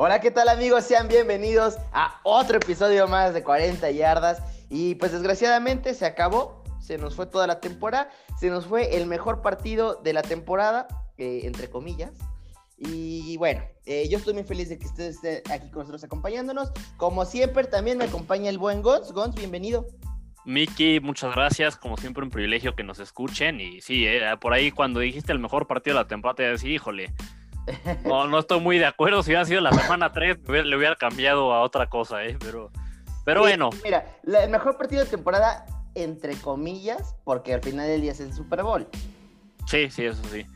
[0.00, 0.84] Hola, ¿qué tal amigos?
[0.84, 4.40] Sean bienvenidos a otro episodio más de 40 yardas.
[4.70, 8.08] Y pues desgraciadamente se acabó, se nos fue toda la temporada,
[8.38, 10.86] se nos fue el mejor partido de la temporada,
[11.16, 12.12] eh, entre comillas.
[12.76, 16.70] Y bueno, eh, yo estoy muy feliz de que usted esté aquí con nosotros acompañándonos.
[16.96, 19.10] Como siempre, también me acompaña el buen Gons.
[19.10, 19.84] Gons, bienvenido.
[20.44, 21.76] Miki, muchas gracias.
[21.76, 23.60] Como siempre, un privilegio que nos escuchen.
[23.60, 26.70] Y sí, eh, por ahí cuando dijiste el mejor partido de la temporada, te decía,
[26.70, 27.12] híjole,
[28.04, 29.22] no, no estoy muy de acuerdo.
[29.22, 32.36] Si hubiera sido la semana 3, le hubiera cambiado a otra cosa, ¿eh?
[32.40, 32.70] Pero,
[33.24, 33.70] pero bueno.
[33.82, 38.32] Mira, el mejor partido de temporada, entre comillas, porque al final del día es el
[38.32, 38.86] Super Bowl.
[39.66, 40.46] Sí, sí, eso sí.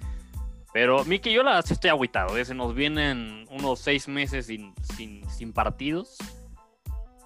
[0.73, 2.37] Pero, Miki, yo la sí estoy agüitado.
[2.39, 2.45] ¿eh?
[2.45, 6.17] Se nos vienen unos seis meses sin, sin, sin partidos.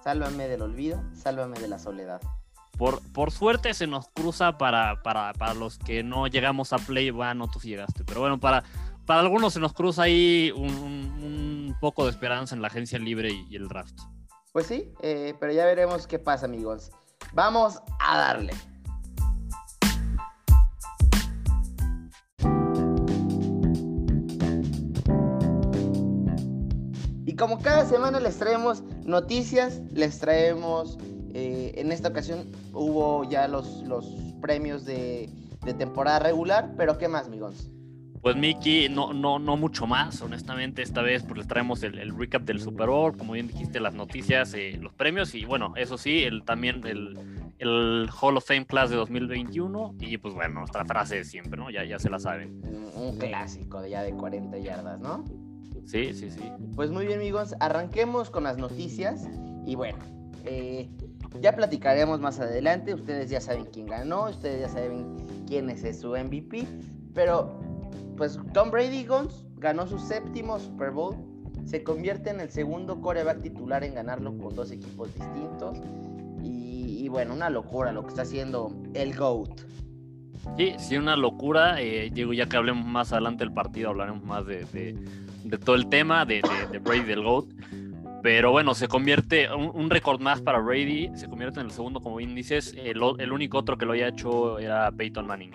[0.03, 2.21] Sálvame del olvido, sálvame de la soledad.
[2.77, 7.09] Por, por, suerte se nos cruza para, para, para, los que no llegamos a play.
[7.09, 8.63] Bueno, tú sí llegaste, pero bueno, para,
[9.07, 13.55] para algunos se nos cruza ahí un, poco de esperanza en la agencia libre y,
[13.55, 13.95] el draft.
[14.51, 16.91] Pues sí, eh, pero ya veremos qué pasa, amigos.
[17.33, 18.53] Vamos a darle.
[27.25, 30.97] Y como cada semana les traemos noticias, les traemos,
[31.33, 34.07] eh, en esta ocasión hubo ya los, los
[34.41, 35.29] premios de,
[35.63, 37.69] de temporada regular, pero ¿qué más, amigos?
[38.21, 42.17] Pues Miki, no, no, no mucho más, honestamente, esta vez pues les traemos el, el
[42.17, 45.97] recap del Super Bowl, como bien dijiste, las noticias, eh, los premios y bueno, eso
[45.97, 47.17] sí, el, también el,
[47.59, 51.69] el, Hall of Fame Class de 2021 y pues bueno, nuestra frase de siempre, ¿no?
[51.69, 52.61] Ya, ya se la saben.
[52.65, 55.23] Un, un clásico de ya de 40 yardas, ¿no?
[55.85, 56.51] Sí, sí, sí.
[56.75, 59.25] Pues muy bien amigos, arranquemos con las noticias
[59.65, 59.99] y bueno,
[60.43, 60.89] eh,
[61.41, 65.15] ya platicaremos más adelante, ustedes ya saben quién ganó, ustedes ya saben
[65.47, 66.67] quién es su MVP,
[67.13, 67.59] pero
[68.17, 71.15] pues Tom Brady Gons ganó su séptimo Super Bowl,
[71.65, 75.79] se convierte en el segundo coreback titular en ganarlo con dos equipos distintos.
[76.41, 79.61] Y, y bueno, una locura lo que está haciendo el GOAT.
[80.57, 81.81] Sí, sí, una locura.
[81.81, 84.95] Eh, ya que hablemos más adelante del partido, hablaremos más de, de,
[85.43, 86.41] de todo el tema de,
[86.71, 87.45] de, Brady del GOAT.
[88.23, 91.99] Pero bueno, se convierte, un, un récord más para Brady, se convierte en el segundo,
[91.99, 92.73] como bien dices.
[92.77, 95.51] El, el único otro que lo había hecho era Peyton Manning.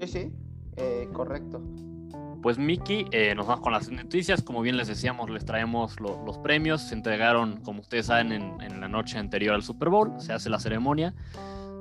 [0.00, 0.32] Sí, sí,
[0.76, 1.60] eh, correcto.
[2.42, 4.42] Pues Miki, eh, nos vamos con las noticias.
[4.42, 6.82] Como bien les decíamos, les traemos lo, los premios.
[6.82, 10.12] Se entregaron, como ustedes saben, en, en, la noche anterior al Super Bowl.
[10.18, 11.14] Se hace la ceremonia.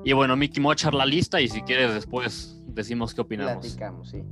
[0.03, 3.59] Y bueno, Miki, voy a echar la lista y si quieres después decimos qué opinamos.
[3.59, 4.23] Platicamos, sí.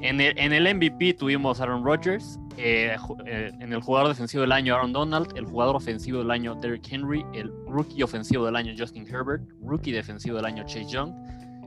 [0.00, 4.52] En el, en el MVP tuvimos Aaron Rodgers, eh, eh, en el jugador defensivo del
[4.52, 8.74] año Aaron Donald, el jugador ofensivo del año Derrick Henry, el rookie ofensivo del año
[8.76, 11.14] Justin Herbert, rookie defensivo del año Chase Young,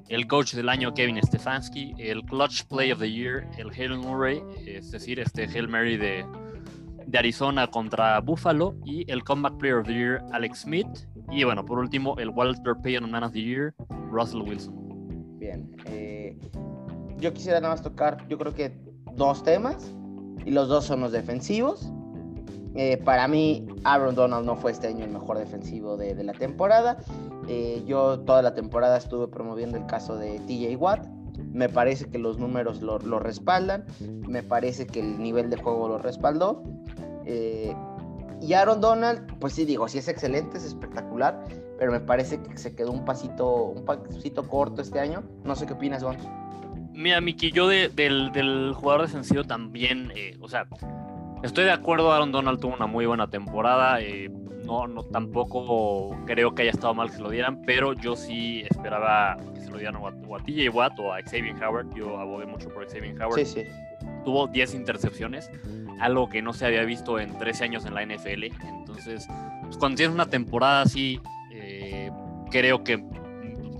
[0.09, 4.41] el coach del año Kevin Stefanski, el clutch play of the year, el Hail Murray,
[4.65, 6.25] es decir, este Hail Mary de,
[7.13, 10.87] Arizona contra Buffalo, y el comeback player of the year, Alex Smith,
[11.31, 13.73] y bueno, por último, el Walter Payton Man of the Year,
[14.11, 15.37] Russell Wilson.
[15.39, 16.37] Bien, eh,
[17.17, 18.79] yo quisiera nada más tocar, yo creo que
[19.13, 19.93] dos temas,
[20.45, 21.91] y los dos son los defensivos.
[22.75, 26.33] Eh, para mí, Aaron Donald no fue este año el mejor defensivo de, de la
[26.33, 26.97] temporada.
[27.51, 31.07] Eh, yo toda la temporada estuve promoviendo el caso de TJ Watt.
[31.51, 33.85] Me parece que los números lo, respaldan.
[34.27, 36.61] Me parece que el nivel de juego lo respaldó.
[37.25, 37.75] Eh,
[38.39, 41.43] y Aaron Donald, pues sí digo, sí es excelente, es espectacular,
[41.77, 45.23] pero me parece que se quedó un pasito, un pasito corto este año.
[45.43, 46.17] No sé qué opinas, Gon.
[46.93, 50.67] Mira, Miki, yo de, del, jugador defensivo también, eh, o sea,
[51.41, 53.99] estoy de acuerdo, Aaron Donald tuvo una muy buena temporada.
[54.69, 58.63] No, no, tampoco creo que haya estado mal que se lo dieran, pero yo sí
[58.69, 61.93] esperaba que se lo dieran o a, o a TJ Watt o a Xavier Howard.
[61.95, 63.39] Yo abogué mucho por Xavier Howard.
[63.39, 63.63] Sí, sí.
[64.23, 65.49] Tuvo 10 intercepciones,
[65.99, 68.43] algo que no se había visto en 13 años en la NFL.
[68.67, 69.27] Entonces,
[69.63, 71.19] pues cuando tienes una temporada así,
[71.51, 72.11] eh,
[72.51, 73.03] creo que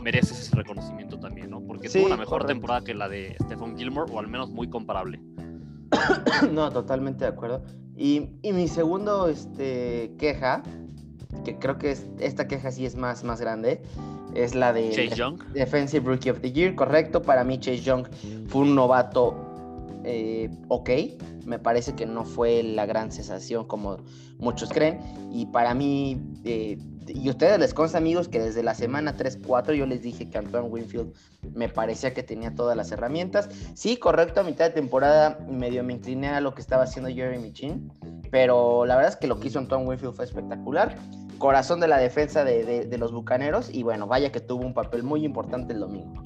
[0.02, 1.62] mereces ese reconocimiento también, ¿no?
[1.62, 2.54] Porque sí, tuvo una mejor correcto.
[2.54, 5.22] temporada que la de Stephon Gilmore, o al menos muy comparable.
[6.52, 7.64] no, totalmente de acuerdo.
[8.00, 10.64] Y, y, mi segundo este, queja,
[11.44, 13.82] que creo que es, esta queja sí es más, más grande,
[14.34, 15.44] es la de Chase Young.
[15.54, 17.22] Defensive Rookie of the Year, correcto.
[17.22, 18.08] Para mí Chase Young
[18.48, 19.36] fue un novato
[20.04, 20.90] eh, ok,
[21.46, 23.98] me parece que no fue la gran sensación como
[24.38, 25.00] muchos creen.
[25.32, 26.78] Y para mí, eh,
[27.10, 30.38] y a ustedes les consta amigos que desde la semana 3-4 yo les dije que
[30.38, 31.14] Antoine Winfield
[31.54, 33.50] me parecía que tenía todas las herramientas.
[33.74, 37.52] Sí, correcto, a mitad de temporada medio me incliné a lo que estaba haciendo Jeremy
[37.54, 37.92] Chin,
[38.32, 40.96] pero la verdad es que lo que hizo Antoine Winfield fue espectacular.
[41.38, 44.74] Corazón de la defensa de, de, de los Bucaneros y bueno, vaya que tuvo un
[44.74, 46.22] papel muy importante el domingo.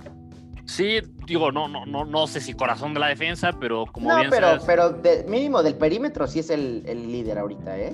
[0.65, 4.15] Sí, digo, no, no, no, no sé si corazón de la defensa, pero como no,
[4.18, 7.94] bien pero, sabes- pero de- mínimo del perímetro sí es el, el líder ahorita, ¿eh?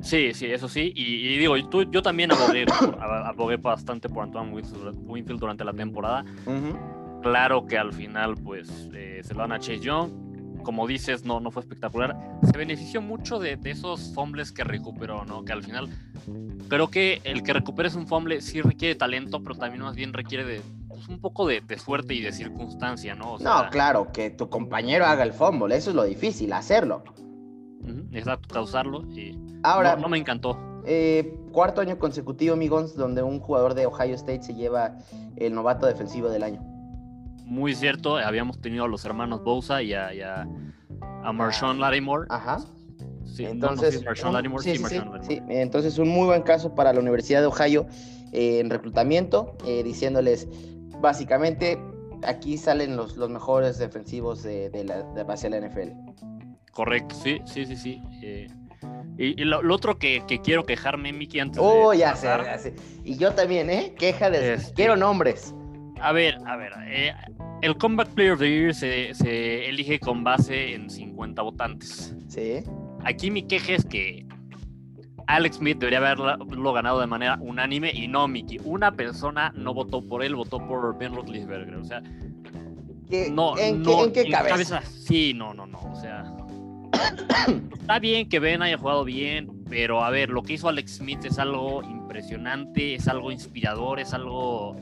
[0.00, 0.92] Sí, sí, eso sí.
[0.94, 2.64] Y, y digo, tú- yo también abogué,
[3.00, 6.24] abogué bastante por Antoine Winfield durante la temporada.
[6.46, 7.20] Ujú.
[7.22, 10.10] Claro que al final, pues, eh, se lo dan a Chase Young.
[10.62, 12.16] Como dices, no, no fue espectacular.
[12.42, 15.44] Se benefició mucho de, de esos fumbles que recuperó, ¿no?
[15.44, 15.88] Que al final,
[16.68, 20.44] creo que el que recuperes un fumble sí requiere talento, pero también más bien requiere
[20.44, 23.34] de pues, un poco de, de suerte y de circunstancia, ¿no?
[23.34, 27.02] O sea, No, claro, que tu compañero haga el fumble, eso es lo difícil, hacerlo.
[28.12, 29.02] Exacto, causarlo.
[29.12, 30.56] Y Ahora, no, no me encantó.
[30.86, 34.96] eh, cuarto año consecutivo, amigos, donde un jugador de Ohio State se lleva
[35.36, 36.60] el novato defensivo del año.
[37.44, 40.46] Muy cierto, habíamos tenido a los hermanos Bosa y a, y a,
[41.24, 42.26] a Marshawn Lattimore.
[42.30, 42.58] Ajá.
[43.24, 44.02] Sí, Entonces.
[45.48, 47.86] Entonces, un muy buen caso para la Universidad de Ohio
[48.32, 50.48] eh, en reclutamiento, eh, diciéndoles
[51.00, 51.78] básicamente
[52.24, 55.90] aquí salen los, los mejores defensivos de, de la, de hacia la NFL.
[56.78, 58.02] Correcto, sí, sí, sí, sí.
[58.22, 58.46] eh,
[59.18, 62.28] y y lo, lo otro que, que quiero quejarme, Miki, antes Oh, de ya sé,
[62.28, 62.72] ya sé.
[63.04, 63.94] Y yo también, ¿eh?
[63.98, 64.54] Queja de...
[64.54, 65.52] Este- Quiero nombres.
[66.00, 66.72] A ver, a ver.
[66.86, 67.12] eh,
[67.62, 72.14] el Comeback Player of the Year se, se elige con base en 50 votantes.
[72.28, 72.62] Sí.
[73.04, 74.24] Aquí mi queja es que
[75.26, 78.60] Alex Smith debería haberlo ganado de manera unánime y no, Miki.
[78.62, 81.74] Una persona no votó por él, votó por Ben Roethlisberger.
[81.74, 82.00] O sea,
[83.10, 84.80] ¿Qué- no, ¿En, no, qué, en qué cabeza?
[84.82, 85.78] Sí, no, no, no.
[85.80, 86.22] O sea,
[87.80, 91.24] está bien que Ben haya jugado bien, pero a ver, lo que hizo Alex Smith
[91.24, 94.76] es algo impresionante, es algo inspirador, es algo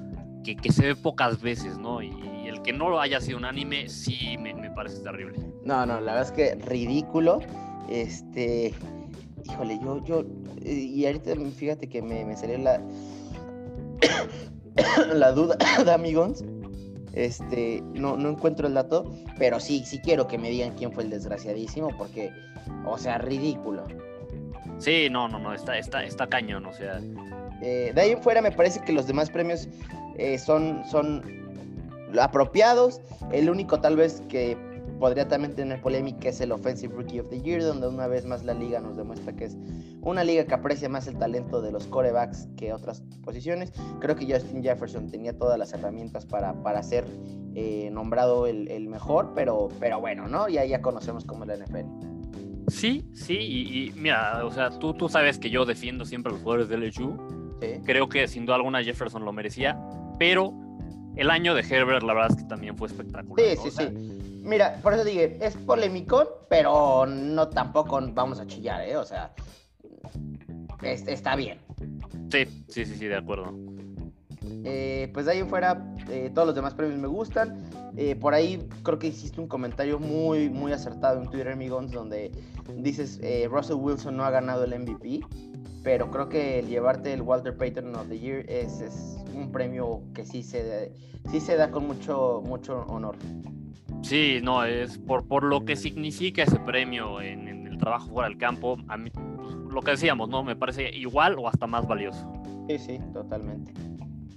[0.44, 2.02] que, que se ve pocas veces, ¿no?
[2.02, 2.12] Y,
[2.46, 5.36] el que no lo haya sido unánime, sí me, me parece terrible.
[5.64, 7.40] No, no, la verdad es que ridículo.
[7.90, 8.72] Este,
[9.44, 10.24] híjole, yo, yo,
[10.64, 12.80] y ahorita fíjate que me, me salió la,
[15.14, 15.56] la duda
[15.92, 16.44] amigos.
[17.16, 21.02] Este, no, no encuentro el dato, pero sí, sí quiero que me digan quién fue
[21.02, 22.30] el desgraciadísimo, porque,
[22.84, 23.86] o sea, ridículo.
[24.78, 27.00] Sí, no, no, no, está, está, está cañón, o sea,
[27.62, 29.66] Eh, de ahí en fuera me parece que los demás premios
[30.18, 31.22] eh, son, son
[32.20, 33.00] apropiados.
[33.32, 34.58] El único tal vez que
[34.98, 38.44] podría también tener polémica es el Offensive Rookie of the Year, donde una vez más
[38.44, 39.56] la liga nos demuestra que es
[40.00, 43.72] una liga que aprecia más el talento de los corebacks que otras posiciones.
[44.00, 47.04] Creo que Justin Jefferson tenía todas las herramientas para, para ser
[47.54, 50.48] eh, nombrado el, el mejor, pero, pero bueno, ¿no?
[50.48, 52.68] Ya, ya conocemos cómo es la NFL.
[52.68, 56.34] sí, sí, y, y mira, o sea, tú, tú sabes que yo defiendo siempre a
[56.34, 57.16] los jugadores de LSU.
[57.60, 57.80] ¿sí?
[57.84, 59.78] Creo que sin duda alguna Jefferson lo merecía,
[60.18, 60.52] pero
[61.16, 63.46] el año de Herbert, la verdad es que también fue espectacular.
[63.46, 63.62] Sí, ¿no?
[63.62, 64.15] sí, O sea, sí.
[64.46, 68.96] Mira, por eso dije, es polémico, pero no tampoco vamos a chillar, ¿eh?
[68.96, 69.32] O sea,
[70.82, 71.58] es- está bien.
[72.30, 73.52] Sí, sí, sí, sí, de acuerdo.
[74.64, 77.64] Eh, pues de ahí en fuera, eh, todos los demás premios me gustan.
[77.96, 82.30] Eh, por ahí creo que hiciste un comentario muy, muy acertado en Twitter, amigos, donde
[82.76, 85.20] dices, eh, Russell Wilson no ha ganado el MVP,
[85.82, 90.02] pero creo que el llevarte el Walter Payton of the Year es, es un premio
[90.14, 90.92] que sí se,
[91.30, 93.16] sí se da con mucho, mucho honor.
[94.06, 98.38] Sí, no, es por, por lo que significa ese premio en, el trabajo fuera del
[98.38, 100.44] campo, a mí, pues, lo que decíamos, ¿no?
[100.44, 102.32] Me parece igual o hasta más valioso.
[102.68, 103.72] Sí, sí, totalmente.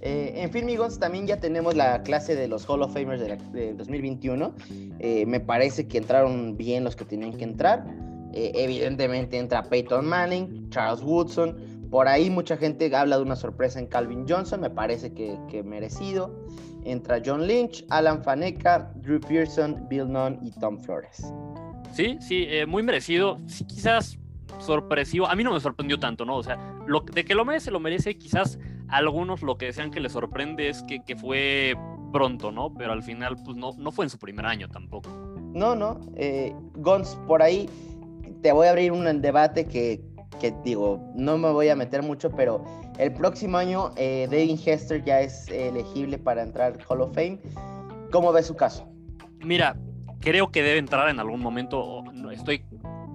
[0.00, 3.28] Eh, en fin, amigos, también ya tenemos la clase de los Hall of Famers de,
[3.28, 4.54] la- de 2021.
[4.98, 7.86] Eh, me parece que entraron bien los que tenían que entrar.
[8.34, 11.56] Eh, evidentemente entra Peyton Manning, Charles Woodson.
[11.90, 15.62] Por ahí mucha gente habla de una sorpresa en Calvin Johnson, me parece que, que
[15.62, 16.44] merecido.
[16.84, 21.32] Entra John Lynch, Alan Faneca, Drew Pearson, Bill Nunn y Tom Flores.
[21.92, 23.38] Sí, sí, eh, muy merecido.
[23.46, 24.18] Sí, quizás
[24.58, 25.26] sorpresivo.
[25.26, 26.36] A mí no me sorprendió tanto, ¿no?
[26.36, 26.56] O sea,
[26.86, 28.16] lo, de que lo merece, lo merece.
[28.16, 31.74] Quizás algunos lo que decían que les sorprende es que, que fue
[32.12, 32.72] pronto, ¿no?
[32.72, 35.10] Pero al final, pues no, no fue en su primer año tampoco.
[35.52, 36.00] No, no.
[36.16, 37.68] Eh, Gons, por ahí
[38.42, 40.00] te voy a abrir un debate que,
[40.40, 42.64] que digo, no me voy a meter mucho, pero
[42.98, 47.38] el próximo año eh, Devin Hester ya es elegible para entrar al Hall of Fame.
[48.10, 48.88] ¿Cómo ves su caso?
[49.44, 49.76] Mira,
[50.20, 52.02] creo que debe entrar en algún momento.
[52.32, 52.64] Estoy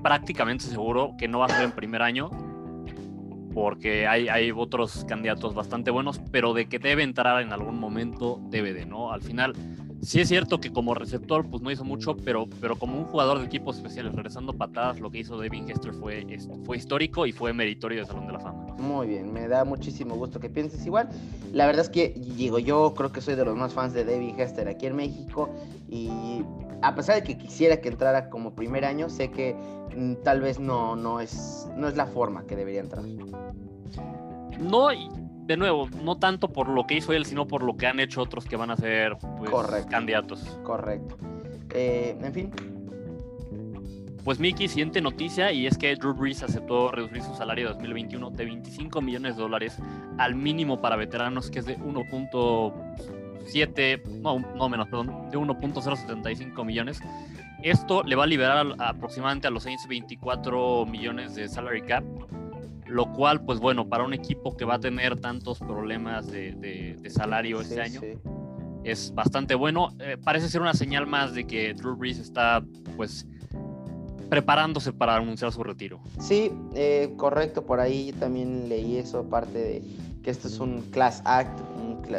[0.01, 2.29] prácticamente seguro que no va a ser en primer año.
[3.53, 8.41] Porque hay, hay otros candidatos bastante buenos, pero de que debe entrar en algún momento,
[8.49, 9.13] debe de, ¿no?
[9.13, 9.53] Al final,
[10.05, 13.39] sí es cierto que como receptor, pues no hizo mucho, pero, pero como un jugador
[13.39, 16.25] de equipos especiales, regresando patadas, lo que hizo Devin Hester fue,
[16.63, 18.75] fue histórico y fue meritorio de Salón de la Fama.
[18.77, 21.09] Muy bien, me da muchísimo gusto que pienses igual.
[21.51, 24.39] La verdad es que, digo, yo creo que soy de los más fans de Devin
[24.39, 25.49] Hester aquí en México
[25.89, 26.43] y
[26.81, 29.55] a pesar de que quisiera que entrara como primer año, sé que
[29.95, 33.03] mm, tal vez no, no, es, no es la forma que debería entrar.
[34.59, 34.89] No,
[35.45, 38.21] de nuevo, no tanto por lo que hizo él, sino por lo que han hecho
[38.21, 40.41] otros que van a ser pues, candidatos.
[40.63, 41.15] Correcto.
[41.73, 42.51] Eh, en fin.
[44.23, 48.31] Pues Mickey, siguiente noticia, y es que Drew Brees aceptó reducir su salario de 2021
[48.31, 49.77] de 25 millones de dólares
[50.17, 56.99] al mínimo para veteranos, que es de 1.7, no, no menos, perdón, de 1.075 millones.
[57.61, 62.03] Esto le va a liberar aproximadamente a los Saints 24 millones de salary cap,
[62.95, 67.59] lo cual, pues bueno, para un equipo que va a tener tantos problemas de, salario
[67.59, 67.99] este año,
[68.85, 69.89] es bastante bueno.
[69.99, 72.63] Eh, parece ser una señal más de que Drew Brees está,
[72.95, 73.27] pues,
[74.29, 75.99] preparándose para anunciar su retiro.
[76.21, 79.83] Sí, eh, correcto, por ahí también leí eso, aparte de
[80.23, 81.59] que esto es un class act,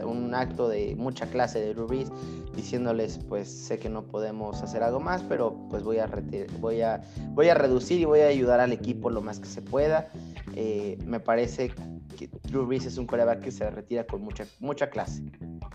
[0.04, 2.10] un, acto de mucha clase de Drew Brees,
[2.54, 6.08] diciéndoles, pues sé que no podemos hacer algo más, pero pues voy a,
[6.60, 9.62] voy a, voy a reducir y voy a ayudar al equipo lo más que se
[9.62, 10.08] pueda.
[10.54, 11.72] Eh, me parece
[12.16, 15.22] que Drew Brees es un coreback que se retira con mucha, mucha clase.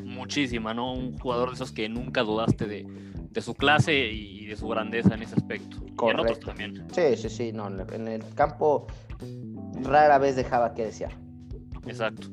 [0.04, 0.94] Muchísima, ¿no?
[0.94, 2.86] Un jugador de esos que nunca dudaste de,
[3.32, 5.78] de su clase y de su grandeza en ese aspecto.
[5.96, 6.06] Correcto.
[6.06, 6.88] Y en otros también.
[6.92, 7.52] Sí, sí, sí.
[7.54, 8.88] No, en el campo
[9.84, 11.12] rara vez dejaba que desear.
[11.86, 12.28] Exacto.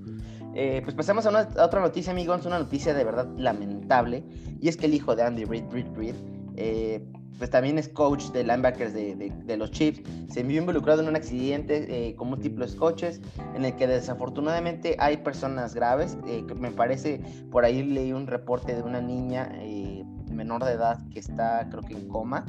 [0.60, 4.24] Eh, pues pasamos a, otra noticia, amigos, una noticia de verdad lamentable,
[4.60, 6.16] y es que el hijo de Andy Reid, Reid, Reid,
[6.56, 7.00] eh,
[7.38, 12.08] pues también es coach de linebackers de, los Chiefs, se vio involucrado en un accidente
[12.08, 13.20] eh, con múltiples coches
[13.54, 16.18] en el que desafortunadamente hay personas graves.
[16.26, 20.98] Eh, me parece, por ahí leí un reporte de una niña eh, menor de edad
[21.10, 22.44] que está creo que en coma.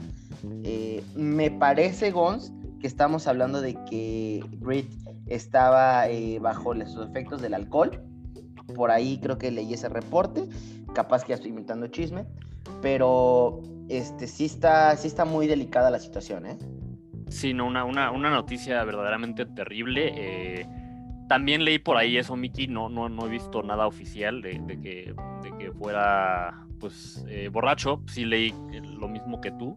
[1.15, 4.85] me parece, Gons, que estamos hablando de que Reed
[5.27, 6.05] estaba
[6.41, 8.03] bajo los efectos del alcohol.
[8.75, 10.47] Por ahí creo que leí ese reporte,
[10.93, 12.25] capaz que ya estoy inventando chisme,
[12.81, 16.57] pero este, sí, está, sí está muy delicada la situación, ¿eh?
[17.29, 20.13] Sí, no, una, una, una noticia verdaderamente terrible.
[20.15, 20.67] Eh,
[21.27, 25.13] también leí por ahí eso, Miki, no, no, no he visto nada oficial de, que,
[25.43, 28.01] de que fuera pues eh, borracho.
[28.07, 28.53] Sí leí
[28.99, 29.75] lo mismo que tú.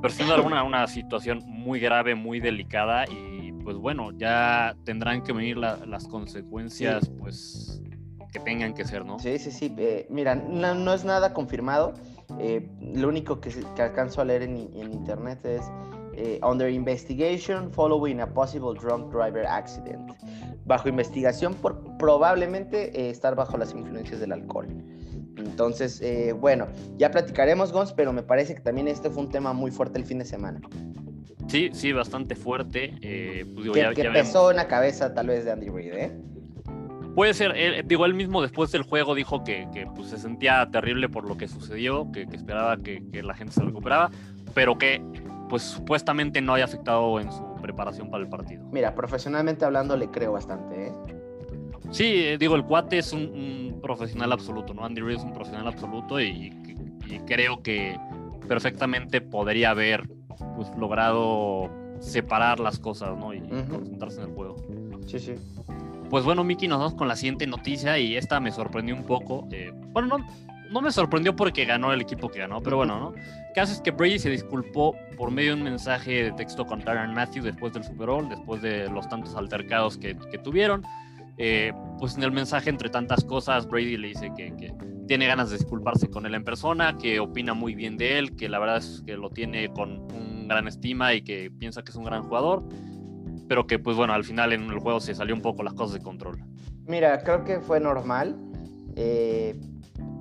[0.00, 5.32] Pero siendo alguna una situación muy grave, muy delicada y pues bueno, ya tendrán que
[5.32, 7.82] venir las consecuencias pues
[8.32, 9.18] que tengan que ser, ¿no?
[9.18, 9.74] Sí, sí, sí.
[9.78, 11.94] Eh, mira, no, no, es nada confirmado.
[12.38, 15.62] Eh, lo único que, que, alcanzo a leer en, internet es
[16.14, 20.12] eh, Under Investigation Following a Possible Drunk Driver Accident.
[20.64, 24.68] Bajo investigación por probablemente eh, estar bajo las influencias del alcohol.
[25.36, 26.02] Entonces,
[26.38, 29.98] bueno, ya platicaremos, Gons, pero me parece que también este fue un tema muy fuerte
[29.98, 30.60] el fin de semana.
[31.48, 32.94] Sí, sí, bastante fuerte.
[33.54, 36.12] Pues que, que pesó en la cabeza tal vez de Andy Reid, ¿eh?
[37.14, 41.08] Puede ser, él, digo, él mismo después del juego dijo que, pues, se sentía terrible
[41.08, 44.10] por lo que sucedió, que, esperaba que, la gente se recuperaba,
[44.54, 45.02] pero que
[45.48, 48.64] pues supuestamente no haya afectado en su preparación para el partido.
[48.70, 50.92] Mira, profesionalmente hablando le creo bastante, ¿eh?
[51.90, 54.84] Sí, eh, digo, el cuate es un, profesional absoluto, ¿no?
[54.84, 56.52] Andy Reid es un profesional absoluto y,
[57.26, 57.98] creo que
[58.46, 60.08] perfectamente podría haber
[60.54, 61.68] pues logrado
[61.98, 63.34] separar las cosas, ¿no?
[63.34, 64.56] Y concentrarse en el juego.
[65.06, 65.34] Sí, sí.
[66.08, 69.48] Pues bueno, Miki, nos vamos con la siguiente noticia y esta me sorprendió un poco.
[69.50, 70.26] Eh, bueno, no,
[70.70, 73.14] no me sorprendió porque ganó el equipo que ganó, pero bueno, ¿no?
[73.14, 76.80] El caso es que Brady se disculpó por medio de un mensaje de texto con
[76.82, 80.84] Tyron Matthew después del Super Bowl, después de los tantos altercados que, tuvieron.
[81.42, 84.74] Eh, pues en el mensaje, entre tantas cosas, Brady le dice que, que,
[85.08, 88.48] tiene ganas de disculparse con él en persona, que opina muy bien de él, que
[88.48, 91.96] la verdad es que lo tiene con un gran estima y que piensa que es
[91.96, 92.64] un gran jugador
[93.50, 95.94] pero que pues bueno, al final en el juego se salió un poco las cosas
[95.94, 96.38] de control.
[96.86, 98.36] Mira, creo que fue normal.
[98.94, 99.58] Eh,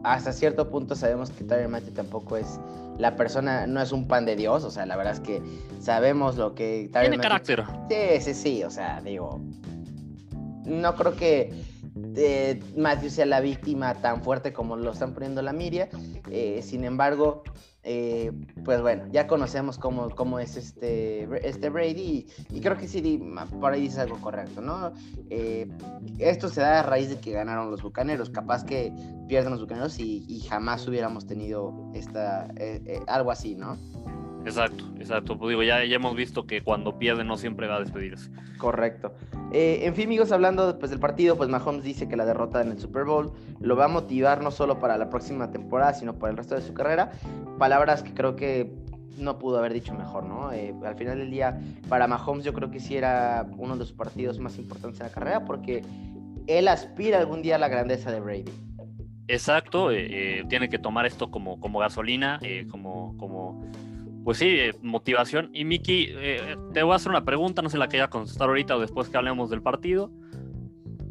[0.04, 2.60] hasta cierto punto sabemos que Tyler Matthew tampoco es
[2.98, 5.44] la persona, no es un pan de Dios, o sea, la verdad es que
[5.80, 7.66] sabemos lo que Tiene carácter.
[7.88, 9.40] Sí, sí, sí, o sea, digo,
[10.66, 11.52] no creo que
[12.16, 15.90] eh, Matthew sea la víctima tan fuerte como lo están poniendo la media,
[16.30, 17.44] eh, sin embargo,
[17.84, 18.32] eh,
[18.66, 23.22] pues bueno, ya conocemos cómo, cómo es este, este Brady y, creo que sí,
[23.60, 24.94] por ahí dice algo correcto, ¿no?
[26.20, 28.94] Esto se da a raíz de que ganaron los Bucaneros, capaz que
[29.28, 32.48] pierden los Bucaneros y, jamás hubiéramos tenido esta,
[33.08, 33.78] algo así, ¿no?
[34.50, 35.38] Exacto, exacto.
[35.38, 38.32] Pues digo, ya, ya hemos visto que cuando pierde no siempre va a despedirse.
[38.58, 39.14] Correcto.
[39.52, 42.72] Eh, en fin, amigos, hablando pues, del partido, pues Mahomes dice que la derrota en
[42.72, 46.32] el Super Bowl lo va a motivar no solo para la próxima temporada, sino para
[46.32, 47.12] el resto de su carrera.
[47.60, 48.74] Palabras que creo que
[49.18, 50.52] no pudo haber dicho mejor, ¿no?
[50.52, 53.94] Eh, al final del día, para Mahomes yo creo que sí era uno de los
[53.94, 55.84] partidos más importantes en la carrera porque
[56.48, 58.52] él aspira algún día a la grandeza de Brady.
[59.28, 62.40] Exacto, eh, tiene que tomar esto como, como gasolina,
[62.72, 63.64] como, como
[64.24, 65.50] pues sí, eh, motivación.
[65.54, 68.48] Y Miki, eh, te voy a hacer una pregunta, no sé la que haya contestar
[68.50, 70.12] ahorita o después que hablemos del partido.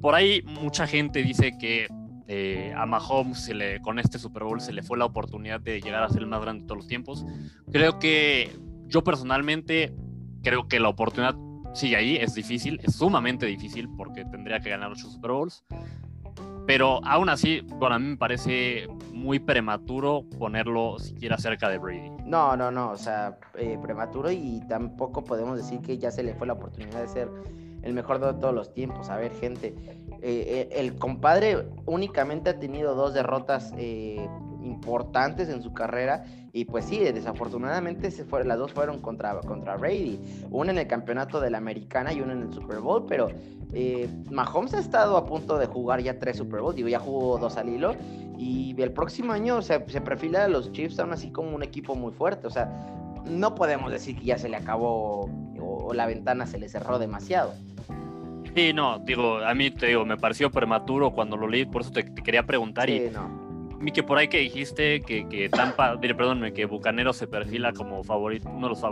[0.00, 1.88] por ahí mucha gente dice que
[2.28, 3.50] eh, a Mahomes
[3.82, 6.40] con este Super Bowl se le fue la oportunidad de llegar a ser el más
[6.40, 7.24] grande de todos los tiempos.
[7.72, 9.94] Creo que yo personalmente
[10.42, 11.34] creo que la oportunidad
[11.74, 15.64] sigue ahí, es difícil, es sumamente difícil porque tendría que ganar ocho Super Bowls.
[16.68, 22.10] Pero aún así, bueno, a mí me parece muy prematuro ponerlo siquiera cerca de Brady.
[22.26, 26.34] No, no, no, o sea, eh, prematuro y tampoco podemos decir que ya se le
[26.34, 27.30] fue la oportunidad de ser
[27.80, 29.08] el mejor de todos los tiempos.
[29.08, 33.72] A ver, gente, eh, eh, el compadre únicamente ha tenido dos derrotas
[34.62, 36.24] importantes en su carrera.
[36.52, 40.18] Y pues sí, desafortunadamente se fue, las dos fueron contra, contra Brady,
[40.50, 43.28] una en el campeonato de la americana y una en el Super Bowl, pero
[43.74, 47.38] eh, Mahomes ha estado a punto de jugar ya tres Super Bowls, digo, ya jugó
[47.38, 47.94] dos al hilo.
[48.38, 52.12] Y el próximo año se perfila a los Chiefs aún así como un equipo muy
[52.12, 52.70] fuerte, o sea,
[53.26, 55.28] no podemos decir que ya se le acabó
[55.60, 57.52] o, la ventana se le cerró demasiado.
[58.54, 61.90] Sí, no, digo, a mí te digo, me pareció prematuro cuando lo leí, por eso
[61.90, 63.47] te, quería preguntar y no
[63.80, 68.02] mi que por ahí que dijiste que, que Tampa, perdón, que Bucanero se perfila como
[68.02, 68.82] favorito, no los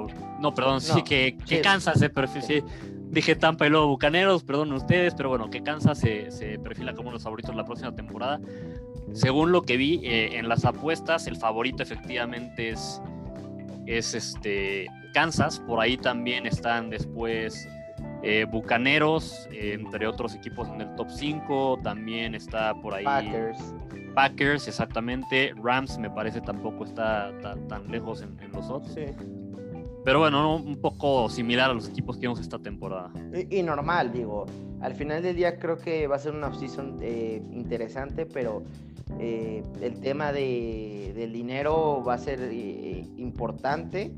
[0.41, 2.63] no, perdón, sí, que, que Kansas se perfila, sí,
[3.09, 7.11] dije Tampa y luego Bucaneros, perdón ustedes, pero bueno, que Kansas se, se perfila como
[7.11, 8.41] los favoritos la próxima temporada.
[9.13, 13.01] Según lo que vi eh, en las apuestas, el favorito efectivamente es,
[13.87, 17.69] es este Kansas, por ahí también están después
[18.23, 23.75] eh, Bucaneros, entre otros equipos en el top 5, también está por ahí Packers.
[24.17, 25.53] Packers, exactamente.
[25.63, 27.31] Rams me parece tampoco está
[27.69, 28.97] tan, lejos en, los otros.
[30.07, 33.13] Pero bueno, un poco similar a los equipos que vimos esta temporada.
[33.51, 34.47] Y, normal, digo.
[34.81, 38.63] Al final del día creo que va a ser una offseason eh, interesante, pero
[39.19, 44.15] eh, el tema de, del dinero va a ser eh, importante.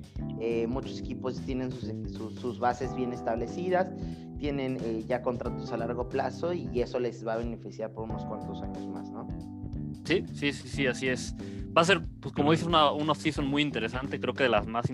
[0.69, 1.93] muchos equipos tienen sus,
[2.40, 3.90] sus, bases bien establecidas,
[4.38, 4.78] tienen
[5.09, 8.87] ya contratos a largo plazo y eso les va a beneficiar por unos cuantos años
[8.87, 9.26] más, ¿no?
[10.09, 11.35] Sí, sí, sí, sí, así es.
[11.77, 14.67] Va a ser, pues como dices, una, una off-season muy interesante, creo que de las
[14.67, 14.91] más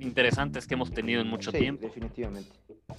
[0.00, 1.86] interesantes que hemos tenido en mucho sí, tiempo.
[1.86, 2.50] definitivamente.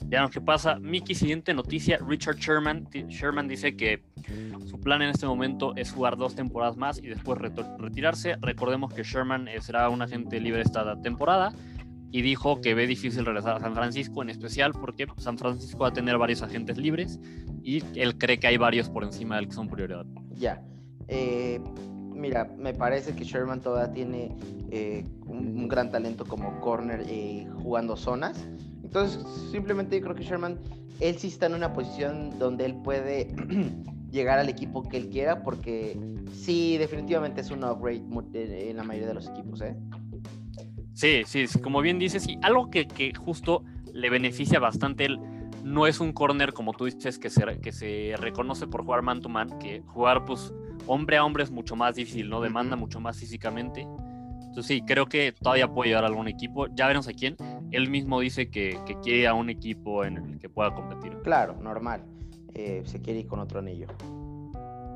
[0.10, 0.80] Ya no, ¿qué pasa?
[0.80, 4.04] Miki, siguiente noticia, Richard Sherman, Sherman dice que
[4.66, 7.40] su plan en este momento es jugar dos temporadas más y después
[7.78, 8.36] retirarse.
[8.42, 11.54] Recordemos que Sherman será un agente libre esta temporada
[12.12, 15.90] y dijo que ve difícil regresar a San Francisco, en especial porque San Francisco va
[15.90, 17.20] a tener varios agentes libres
[17.62, 20.06] y él cree que hay varios por encima del que son prioridad.
[20.36, 20.62] Ya.
[21.08, 21.60] Eh,
[22.14, 24.36] mira, me parece que Sherman todavía tiene
[24.72, 28.48] eh, un, gran talento como corner eh, jugando zonas.
[28.84, 30.60] Entonces, simplemente yo creo que Sherman,
[31.00, 33.34] él sí está en una posición donde él puede
[34.12, 36.00] llegar al equipo que él quiera, porque
[36.32, 38.02] sí, definitivamente es un upgrade
[38.70, 39.62] en la mayoría de los equipos.
[39.62, 39.76] ¿eh?
[40.94, 43.64] Sí, sí, como bien dices, y algo que, justo
[43.94, 45.20] le beneficia bastante él
[45.64, 49.30] no es un corner como tú dices que que se reconoce por jugar man to
[49.30, 50.54] man, que jugar pues
[50.88, 52.42] hombre a hombre es mucho más difícil, ¿no?
[52.42, 53.82] Demanda mucho más físicamente.
[53.82, 56.68] Entonces sí, creo que todavía puede llegar a algún equipo.
[56.68, 57.36] Ya veremos a quién.
[57.72, 61.18] Él mismo dice que, que quiere a un equipo en el que pueda competir.
[61.24, 62.06] Claro, normal.
[62.54, 63.88] Eh, se quiere ir con otro anillo.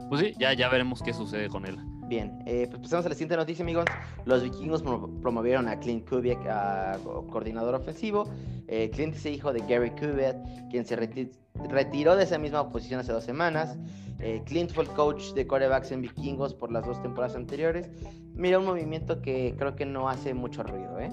[0.07, 1.77] Pues sí, ya, ya veremos qué sucede con él.
[2.09, 3.85] Bien, eh, pues pasamos a la siguiente noticia, amigos.
[4.25, 6.97] Los vikingos promovieron a Clint Kubiak a
[7.29, 8.27] coordinador ofensivo.
[8.67, 10.35] Eh, Clint es hijo de Gary Kubiak,
[10.71, 13.77] quien se retiró de esa misma posición hace dos semanas.
[14.17, 17.87] Eh, Clint fue el coach de corebacks en vikingos por las dos temporadas anteriores.
[18.33, 21.11] Mira, un movimiento que creo que no hace mucho ruido, ¿eh?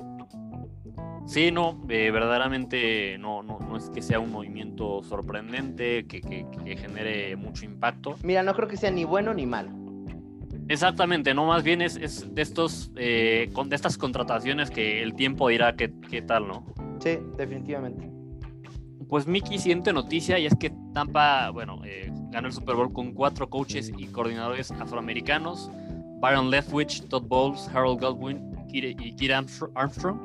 [1.27, 7.37] Sí, no, verdaderamente no, no, no, es que sea un movimiento sorprendente, que, que, genere
[7.37, 8.15] mucho impacto.
[8.23, 9.86] Mira, no creo que sea ni bueno ni malo.
[10.69, 15.15] Exactamente, no, más bien es, es de estos eh, con, de estas contrataciones que el
[15.15, 16.67] tiempo dirá qué, qué tal, ¿no?
[17.01, 18.11] Sí, definitivamente.
[19.09, 23.13] Pues Mickey, siguiente noticia, y es que Tampa, bueno, eh, ganó el Super Bowl con
[23.13, 25.71] cuatro coaches y coordinadores afroamericanos:
[26.21, 30.19] Byron Leftwich, Todd Bowles, Harold Godwin y Kid Armstrong.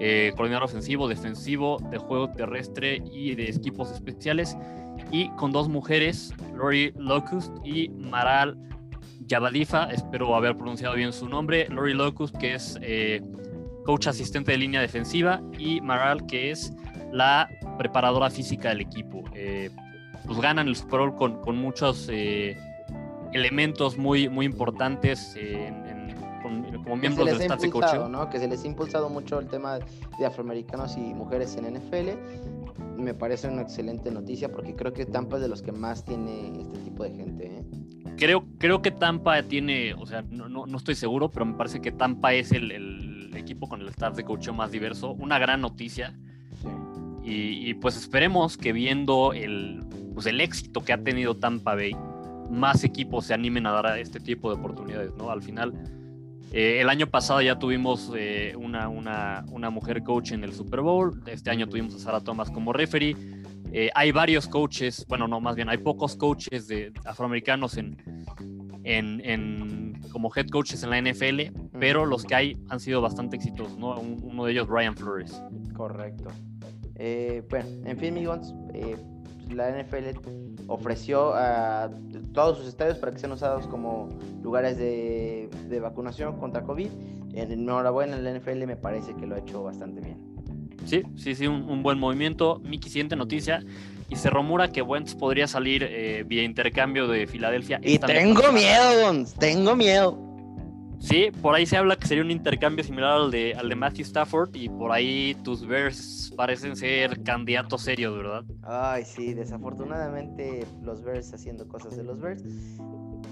[0.00, 4.56] Eh, coordinador ofensivo, defensivo, de juego terrestre y de equipos especiales.
[5.10, 8.56] Y con dos mujeres, Lori Locust y Maral
[9.26, 13.22] Yabadifa, espero haber pronunciado bien su nombre, Lori Locust, que es eh,
[13.84, 16.72] coach asistente de línea defensiva, y Maral, que es
[17.12, 19.24] la preparadora física del equipo.
[19.34, 19.70] Eh,
[20.26, 22.56] pues ganan el Super Bowl con, con muchos eh,
[23.32, 25.36] elementos muy, muy importantes
[26.84, 28.10] como miembros del staff de coaching.
[28.10, 28.28] ¿no?
[28.28, 29.78] Que se les ha impulsado mucho el tema
[30.18, 32.63] de afroamericanos y mujeres en NFL.
[32.96, 36.60] Me parece una excelente noticia porque creo que Tampa es de los que más tiene
[36.60, 37.64] este tipo de gente.
[38.16, 41.90] Creo, creo que Tampa tiene, o sea, no, no, estoy seguro, pero me parece que
[41.90, 45.12] Tampa es el, el equipo con el staff de coach más diverso.
[45.12, 46.16] Una gran noticia.
[47.24, 51.96] Y, y, pues esperemos que viendo el, pues el éxito que ha tenido Tampa Bay,
[52.50, 55.30] más equipos se animen a dar este tipo de oportunidades, ¿no?
[55.30, 55.72] Al final,
[56.56, 60.82] eh, el año pasado ya tuvimos eh, una, una, una, mujer coach en el Super
[60.82, 63.16] Bowl, este año tuvimos a Sarah Thomas como referee,
[63.72, 67.96] eh, hay varios coaches, bueno, no, más bien hay pocos coaches de afroamericanos en,
[68.84, 71.40] en, en como head coaches en la NFL,
[71.80, 73.98] pero los que hay han sido bastante exitosos, ¿no?
[73.98, 75.42] uno de ellos, Ryan Flores.
[75.72, 76.30] Correcto.
[77.50, 78.54] bueno, en fin, amigos,
[79.50, 80.20] la NFL
[80.68, 81.90] ofreció a
[82.34, 84.08] todos sus estadios para que sean usados como
[84.42, 85.48] lugares de,
[85.80, 86.88] vacunación contra COVID.
[87.34, 90.18] Enhorabuena, la NFL me parece que lo ha hecho bastante bien.
[90.84, 92.60] Sí, sí, sí, un, buen movimiento.
[92.62, 93.64] Mi siguiente noticia.
[94.10, 97.80] Y se rumora que Wentz podría salir eh, vía intercambio de Filadelfia.
[97.82, 100.23] Y tengo miedo, tengo miedo.
[101.04, 104.04] Sí, por ahí se habla que sería un intercambio similar al de, al de Matthew
[104.04, 108.42] Stafford y por ahí tus Bears parecen ser candidatos serios, ¿verdad?
[108.62, 112.42] Ay, sí, desafortunadamente los Bears haciendo cosas de los Bears.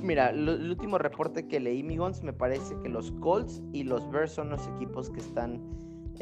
[0.02, 4.32] Mira, el último reporte que leí, Migons, me parece que los Colts y los Bears
[4.32, 5.58] son los equipos que están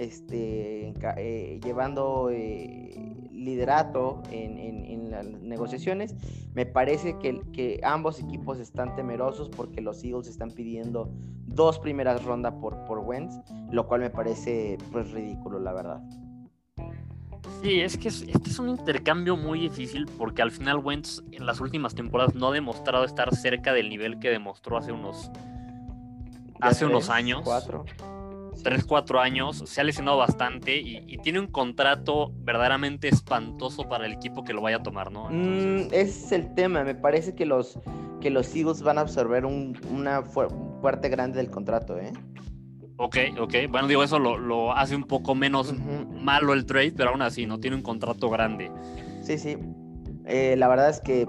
[0.00, 6.14] este, eh, llevando eh, liderato en, en, las negociaciones.
[6.54, 11.10] Me parece que, que, ambos equipos están temerosos porque los Eagles están pidiendo
[11.46, 13.34] dos primeras rondas por, por Wentz,
[13.70, 16.00] lo cual me parece pues ridículo, la verdad.
[17.60, 21.60] Sí, es que este es un intercambio muy difícil porque al final Wentz en las
[21.60, 25.30] últimas temporadas no ha demostrado estar cerca del nivel que demostró hace unos
[26.60, 27.42] hace unos años.
[27.44, 27.84] Cuatro.
[28.62, 34.12] 3, 4 años, se ha lesionado bastante y, tiene un contrato verdaderamente espantoso para el
[34.12, 35.28] equipo que lo vaya a tomar, ¿no?
[35.30, 37.78] Mm, ese es el tema, me parece que los,
[38.20, 42.12] que los Eagles van a absorber un, una fuerte grande del contrato, ¿eh?
[43.02, 43.54] Ok, ok.
[43.70, 45.74] Bueno, digo, eso lo, hace un poco menos
[46.20, 47.58] malo el trade, pero aún así, ¿no?
[47.58, 48.70] Tiene un contrato grande.
[49.22, 49.56] Sí, sí.
[50.26, 51.26] Eh, la verdad es que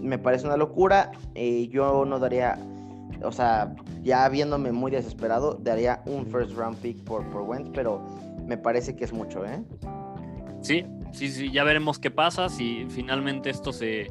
[0.00, 1.12] me parece una locura.
[1.36, 2.58] Eh, yo no daría
[3.22, 8.04] o sea, ya viéndome muy desesperado, daría un first round pick por, por Wentz, pero
[8.46, 9.62] me parece que es mucho, ¿eh?
[10.60, 14.10] Sí, sí, sí, ya veremos qué pasa si finalmente esto se,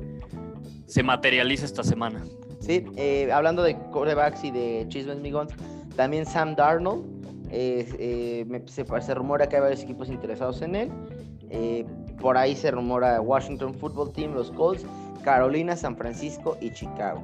[0.85, 2.23] se materializa esta semana.
[2.59, 5.53] Sí, eh, hablando de corebacks y de chismes migons,
[5.95, 7.03] también Sam Darnold,
[7.49, 10.91] eh, se, se, rumora que hay varios equipos interesados en él.
[11.49, 11.85] Eh,
[12.19, 14.85] por ahí se rumora Washington Football Team, los Colts,
[15.23, 17.21] Carolina, San Francisco y Chicago.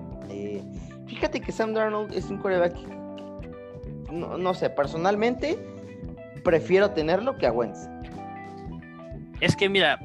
[1.07, 2.75] Fíjate que Sam Darnold es un coreback.
[4.11, 5.57] No, no sé, personalmente
[6.43, 7.89] prefiero tenerlo que a Wentz.
[9.41, 9.99] Es que mira,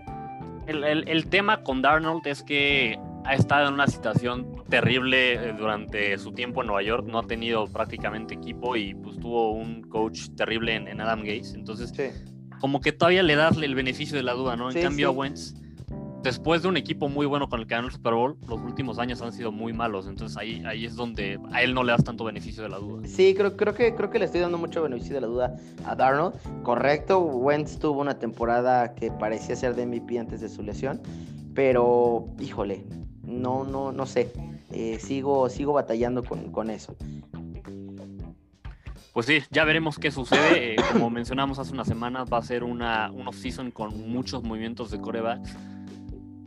[0.67, 6.33] el, tema con Darnold es que ha estado en una situación terrible eh, durante su
[6.33, 10.75] tiempo en Nueva York, no ha tenido prácticamente equipo y pues tuvo un coach terrible
[10.75, 11.93] en, Adam Gates, entonces
[12.61, 14.71] como que todavía le das el beneficio de la duda, ¿no?
[14.71, 15.55] En cambio a Wentz
[16.23, 18.99] después de un equipo muy bueno con el que ganó el Super Bowl, los últimos
[18.99, 20.07] años han sido muy malos.
[20.07, 23.07] Entonces ahí, ahí es donde a él no le das tanto beneficio de la duda.
[23.07, 25.95] Sí, creo, creo, que, creo que le estoy dando mucho beneficio de la duda a
[25.95, 26.35] Darnold.
[26.63, 31.01] Correcto, Wentz tuvo una temporada que parecía ser de MVP antes de su lesión.
[31.55, 32.85] Pero, híjole,
[33.23, 34.33] no, no, no sé.
[34.71, 36.97] Eh, sigo, sigo batallando con, con eso.
[39.13, 40.75] Pues sí, ya veremos qué sucede.
[40.75, 44.91] Eh, como mencionamos hace unas semanas, va a ser una, un off-season con muchos movimientos
[44.91, 45.55] de corebacks.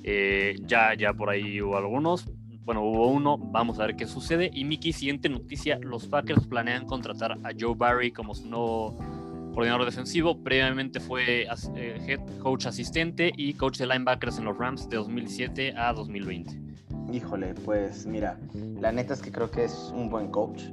[0.07, 2.29] Eh, ya, ya por ahí hubo algunos.
[2.63, 4.51] Bueno, hubo uno, vamos a ver qué sucede.
[4.53, 8.95] Y Miki, siguiente noticia, los Packers planean contratar a Joe Barry como su nuevo
[9.55, 10.43] coordinador defensivo.
[10.43, 15.73] Previamente fue eh, head coach asistente y coach de linebackers en los Rams de 2007
[15.75, 16.61] a 2020.
[17.11, 18.39] Híjole, pues mira,
[18.79, 20.65] la neta es que creo que es un buen coach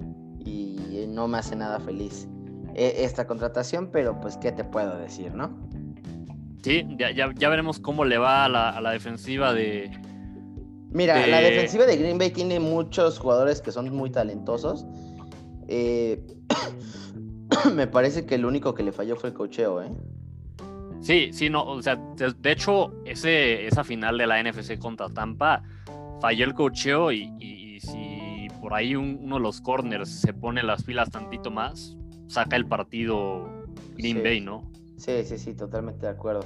[0.45, 2.29] y no me hace nada feliz
[2.75, 5.51] eh, esta contratación, pero pues qué te puedo decir, ¿no?
[6.63, 9.91] Sí, ya, ya, veremos cómo le va a la, defensiva de.
[10.91, 14.87] Mira, la defensiva de Green Bay tiene muchos jugadores que son muy talentosos.
[15.67, 16.23] Eh,
[17.75, 19.91] me parece que el único que le falló fue el cocheo, ¿eh?
[21.01, 25.65] Sí, sí, no, o sea, de, hecho, ese, esa final de la NFC contra Tampa
[26.21, 31.11] falló el cocheo y, si por ahí uno de los corners se pone las pilas
[31.11, 31.97] tantito más,
[32.29, 34.71] saca el partido Green Bay, ¿no?
[35.03, 36.43] Sí, sí, sí, totalmente de acuerdo.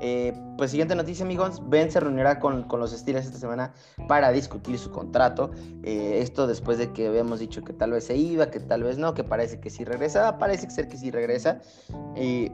[0.00, 1.60] Eh, pues siguiente noticia, amigos.
[1.68, 3.72] Ben se reunirá con, los Steelers esta semana
[4.06, 5.50] para discutir su contrato.
[5.82, 8.98] Eh, esto después de que habíamos dicho que tal vez se iba, que tal vez
[8.98, 10.38] no, que parece que sí regresa.
[10.38, 11.60] Parece ser que sí regresa.
[12.14, 12.52] Eh,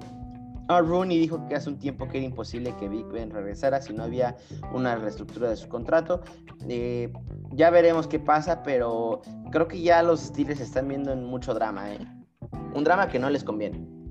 [0.68, 3.92] a Rooney dijo que hace un tiempo que era imposible que Big Ben regresara si
[3.92, 4.38] no había
[4.72, 6.22] una reestructura de su contrato.
[7.52, 11.84] ya veremos qué pasa, pero creo que ya los Steelers están viendo en mucho drama.
[12.74, 14.03] Un drama que no les conviene.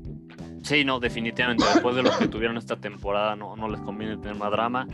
[0.63, 1.63] Sí, no, definitivamente.
[1.73, 4.87] Después de lo que tuvieron esta temporada, no, no les conviene tener más drama.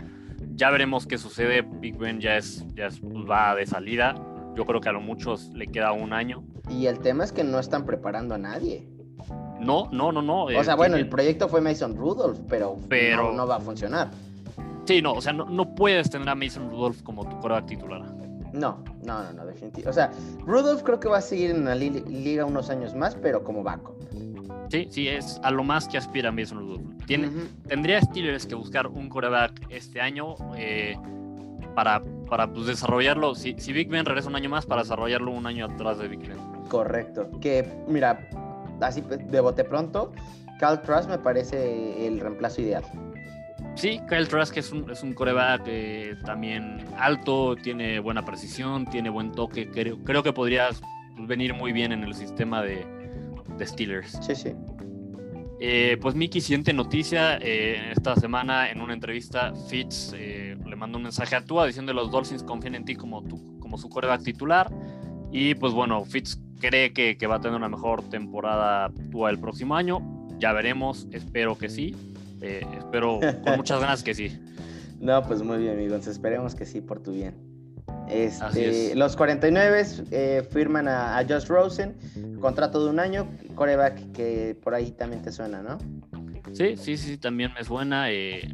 [0.55, 1.61] ya veremos qué sucede.
[1.61, 4.15] Big Ben ya es, ya es, pues, va de salida.
[4.55, 6.43] Yo creo que a lo muchos le queda un año.
[6.69, 8.87] Y el tema es que no están preparando a nadie.
[9.59, 10.45] No, no, no, no.
[10.45, 13.31] O sea, bueno, el proyecto fue Mason Rudolph, pero, pero...
[13.33, 14.09] No, va a funcionar.
[14.85, 18.01] Sí, no, o sea, no, no puedes tener a Mason Rudolph como tu coreback titular.
[18.53, 19.89] No, no, no, no, definitivamente.
[19.89, 20.11] O sea,
[20.45, 23.99] Rudolph creo que va a seguir en la liga unos años más, pero como backup.
[24.69, 27.05] Sí, sí, es a lo más que aspira Mason Rudolph.
[27.05, 27.29] Tiene,
[27.67, 30.95] Tendría Steelers que buscar un coreback este año eh,
[31.75, 33.33] para, para pues, desarrollarlo.
[33.33, 36.19] Si, si Big Ben regresa un año más, para desarrollarlo un año atrás de Big
[36.19, 36.37] Ben.
[36.67, 37.31] Correcto.
[37.41, 38.29] Que, mira,
[38.79, 40.13] así de bote pronto,
[40.59, 42.83] Cal Truss me parece el reemplazo ideal.
[43.75, 49.09] Sí, Kyle Trask es un, es un coreback eh, también alto, tiene buena precisión, tiene
[49.09, 49.69] buen toque.
[49.69, 50.69] Creo, creo que podría
[51.17, 52.85] venir muy bien en el sistema de,
[53.59, 54.17] de Steelers.
[54.25, 54.49] Sí, sí.
[55.59, 57.37] Eh, pues Mickey, siguiente noticia.
[57.41, 61.97] Eh, esta semana en una entrevista, Fitz le mandó un mensaje a Tua diciendo que
[61.97, 64.71] los Dolphins confían en ti como, tu, como su coreback titular.
[65.31, 69.39] Y pues bueno, Fitz cree que, que va a tener una mejor temporada Tua el
[69.39, 70.01] próximo año.
[70.39, 71.95] Ya veremos, espero que sí.
[72.41, 74.39] Eh, espero con muchas ganas que sí.
[74.99, 76.07] No, pues muy bien, amigos.
[76.07, 77.48] Esperemos que sí, por tu bien.
[78.09, 81.95] Este, los 49 eh, firman a, Josh Rosen,
[82.39, 85.77] contrato de un año, coreback que por ahí también te suena, ¿no?
[86.53, 88.11] Sí, sí, sí, también me suena.
[88.11, 88.49] Eh,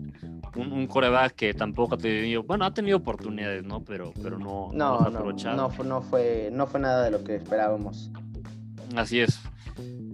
[0.56, 3.84] un, coreback que tampoco ha tenido, bueno, ha tenido oportunidades, ¿no?
[3.84, 8.12] Pero, pero no, no, no, no, no, fue, no fue nada de lo que esperábamos.
[8.96, 9.40] Así es.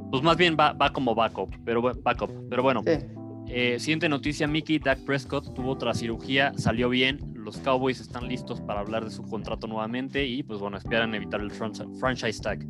[0.10, 2.32] Pues más bien va, va como backup, pero backup.
[2.50, 2.98] Pero bueno, sí.
[3.54, 8.62] Eh, siguiente noticia, Mickey, Dak Prescott tuvo otra cirugía, salió bien, los Cowboys están listos
[8.62, 12.66] para hablar de su contrato nuevamente y pues bueno, esperan evitar el franchise tag.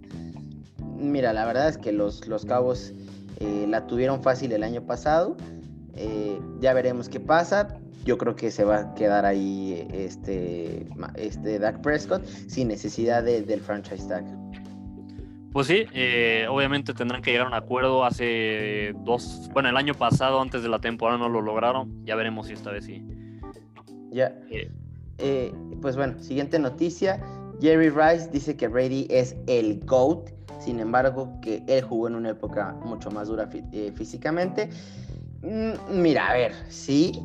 [0.98, 2.96] Mira, la verdad es que los, los Cowboys
[3.40, 5.38] eh, la tuvieron fácil el año pasado,
[5.94, 11.60] eh, ya veremos qué pasa, yo creo que se va a quedar ahí este, este
[11.60, 14.26] Dak Prescott sin necesidad del franchise tag.
[15.52, 18.06] Pues sí, eh, obviamente tendrán que llegar a un acuerdo.
[18.06, 22.06] Hace dos, bueno, el año pasado, antes de la temporada, no lo lograron.
[22.06, 23.06] Ya veremos si esta vez sí.
[24.12, 24.34] Ya.
[24.50, 24.72] Eh.
[25.18, 27.22] Eh, pues bueno, siguiente noticia.
[27.60, 30.30] Jerry Rice dice que Brady es el GOAT.
[30.60, 33.50] Sin embargo, que él jugó en una época mucho más dura
[33.96, 34.70] físicamente.
[35.42, 37.20] Mm, mira, a ver, sí.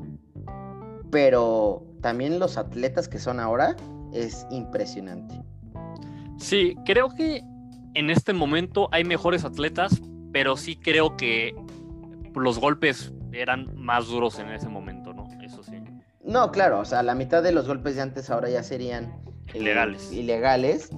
[1.10, 3.76] Pero también los atletas que son ahora
[4.12, 5.40] es impresionante.
[6.38, 7.42] Sí, creo que
[7.96, 11.56] en este momento hay mejores atletas, pero sí creo que
[12.34, 15.26] los golpes eran más duros en ese momento, ¿no?
[15.42, 15.76] Eso sí.
[16.22, 19.14] No, claro, o sea, la mitad de los golpes de antes ahora ya serían
[19.54, 20.12] eh, ilegales.
[20.12, 20.90] ilegales.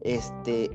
[0.00, 0.70] Este,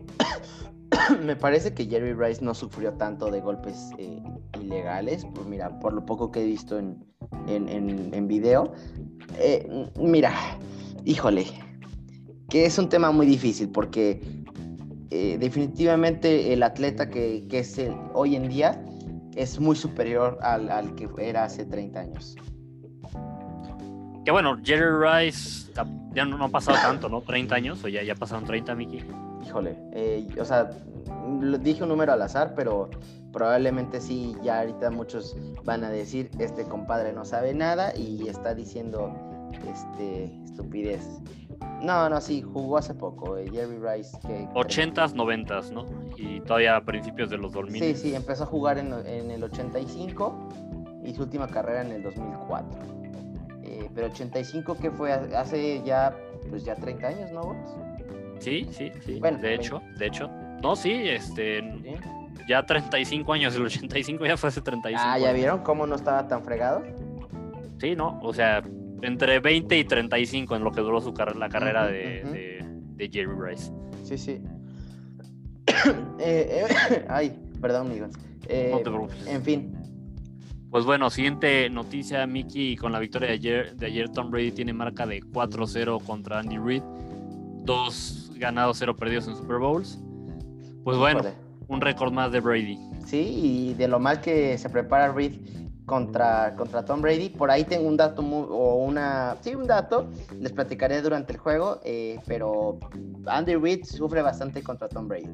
[1.25, 4.21] me parece que Jerry Rice no sufrió tanto de golpes eh,
[4.61, 7.03] ilegales, pues mira, por lo poco que he visto en,
[7.47, 8.73] en, video.
[9.39, 9.67] Eh,
[9.99, 10.31] mira,
[11.05, 11.47] híjole,
[12.49, 14.40] que es un tema muy difícil porque
[15.11, 17.81] eh, definitivamente el atleta que, es
[18.13, 18.81] hoy en día
[19.35, 22.35] es muy superior al, que era hace 30 años.
[24.23, 25.71] Que bueno, Jerry Rice
[26.13, 27.21] ya no, ha pasado tanto, ¿no?
[27.21, 29.03] 30 años, o ya, ya pasaron 30, Mickey.
[29.45, 30.69] Híjole, eh, o sea,
[31.59, 32.89] dije un número al azar, pero
[33.33, 38.53] probablemente sí, ya ahorita muchos van a decir, este compadre no sabe nada y está
[38.53, 39.13] diciendo
[39.69, 41.05] este, estupidez.
[41.81, 44.17] No, no, sí, jugó hace poco, eh, Jerry Rice.
[44.21, 45.85] Que, 80s, 90s, ¿no?
[46.15, 47.81] Y todavía a principios de los 2000.
[47.81, 48.91] Sí, sí, empezó a jugar en,
[49.31, 50.49] el 85
[51.03, 52.79] y su última carrera en el 2004.
[53.63, 56.15] Eh, pero 85 que fue hace ya,
[56.49, 57.55] pues ya 30 años, ¿no,
[58.39, 59.19] Sí, sí, sí.
[59.19, 60.27] Bueno, de hecho, de hecho.
[60.61, 61.63] No, sí, este...
[62.47, 66.27] Ya 35 años, el 85 ya fue hace 35 Ah, ¿ya vieron cómo no estaba
[66.27, 66.83] tan fregado?
[67.79, 68.63] Sí, no, o sea,
[69.01, 72.63] entre 20 y 35 en lo que duró su la carrera de,
[72.97, 73.71] Jerry Rice.
[74.03, 74.41] Sí, sí.
[76.19, 78.11] Eh, eh, ay, perdón, amigos.
[78.47, 79.25] Eh, no te preocupes.
[79.25, 79.75] En fin.
[80.69, 84.73] Pues bueno, siguiente noticia, Mickey, con la victoria de ayer, de ayer Tom Brady tiene
[84.73, 86.83] marca de 4-0 contra Andy Reid.
[87.63, 89.99] Dos ganados, cero perdidos en Super Bowls.
[90.83, 91.21] Pues bueno,
[91.67, 92.77] un récord más de Brady.
[93.05, 95.33] Sí, y de lo mal que se prepara Reid
[95.91, 97.27] contra, contra Tom Brady.
[97.27, 100.07] Por ahí tengo un dato o una, sí, un dato,
[100.39, 102.79] les platicaré durante el juego, eh, pero
[103.25, 105.27] Andy Reid sufre bastante contra Tom Brady.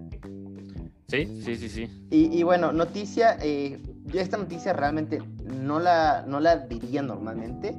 [1.09, 2.07] Sí, sí, sí, sí.
[2.09, 7.75] Y, bueno, noticia, eh, yo esta noticia realmente no la, no la diría normalmente.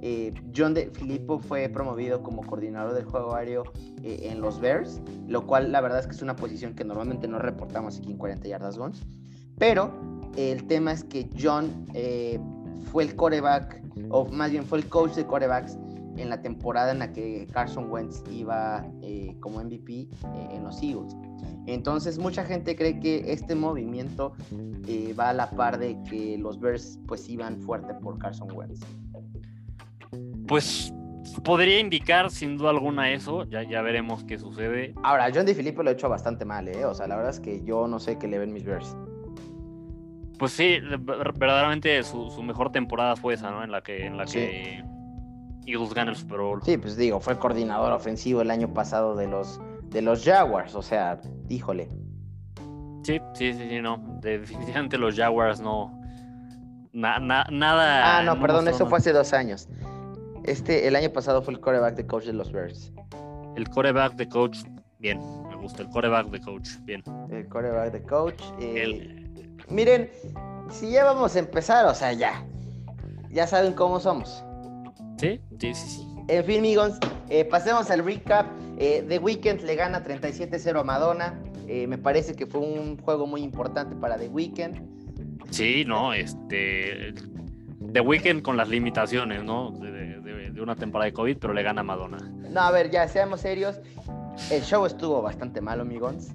[0.00, 3.64] Eh, John de Filippo fue promovido como coordinador del juego aéreo
[4.04, 7.40] en los Bears, lo cual la verdad es que es una posición que normalmente no
[7.40, 9.02] reportamos aquí en 40 yardas guns.
[9.58, 12.38] Pero el tema es que John eh,
[12.90, 15.78] fue el coreback, o más bien fue el coach de corebacks
[16.16, 20.08] en la temporada en la que Carson Wentz iba eh, como MVP eh,
[20.50, 21.16] en los Eagles.
[21.66, 24.34] Entonces mucha gente cree que este movimiento
[24.86, 28.80] eh, va a la par de que los Bears pues iban fuerte por Carson Wentz.
[30.46, 30.92] Pues
[31.44, 34.94] podría indicar sin duda alguna eso, ya, ya veremos qué sucede.
[35.02, 36.84] Ahora, John DeFilippo lo ha hecho bastante mal, ¿eh?
[36.84, 38.96] O sea, la verdad es que yo no sé qué le ven mis Bears.
[40.42, 43.62] Pues sí, verdaderamente su, mejor temporada fue esa, ¿no?
[43.62, 44.82] En la que, en la que
[45.66, 46.60] Eagles gana el Super Bowl.
[46.64, 50.82] Sí, pues digo, fue coordinador ofensivo el año pasado de los, de los Jaguars, o
[50.82, 51.88] sea, híjole.
[53.04, 54.18] Sí, sí, sí, sí, no.
[54.20, 55.96] Definitivamente los Jaguars no.
[56.92, 57.46] nada.
[57.48, 59.68] Ah, no, perdón, eso fue hace dos años.
[60.42, 62.92] Este, el año pasado fue el coreback de coach de los Bears.
[63.54, 64.58] El coreback de coach,
[64.98, 65.82] bien, me gusta.
[65.82, 67.04] El coreback de coach, bien.
[67.30, 68.42] El coreback de coach.
[68.58, 69.21] Eh,
[69.72, 70.10] miren,
[70.70, 72.44] si ya vamos a empezar, o sea, ya.
[73.30, 74.44] Ya saben cómo somos.
[75.18, 76.08] Sí, sí, sí, sí.
[76.28, 78.46] En fin, amigos, eh, pasemos al recap.
[78.78, 81.40] Eh, The Weeknd le gana 37-0 a Madonna.
[81.66, 84.78] me parece que fue un juego muy importante para The Weeknd.
[85.50, 87.14] Sí, no, este.
[87.92, 89.72] The Weeknd con las limitaciones, ¿no?
[90.62, 92.18] una temporada de COVID, pero le gana a Madonna.
[92.50, 93.80] No, a ver, ya seamos serios.
[94.50, 96.28] El show estuvo bastante malo, amigos.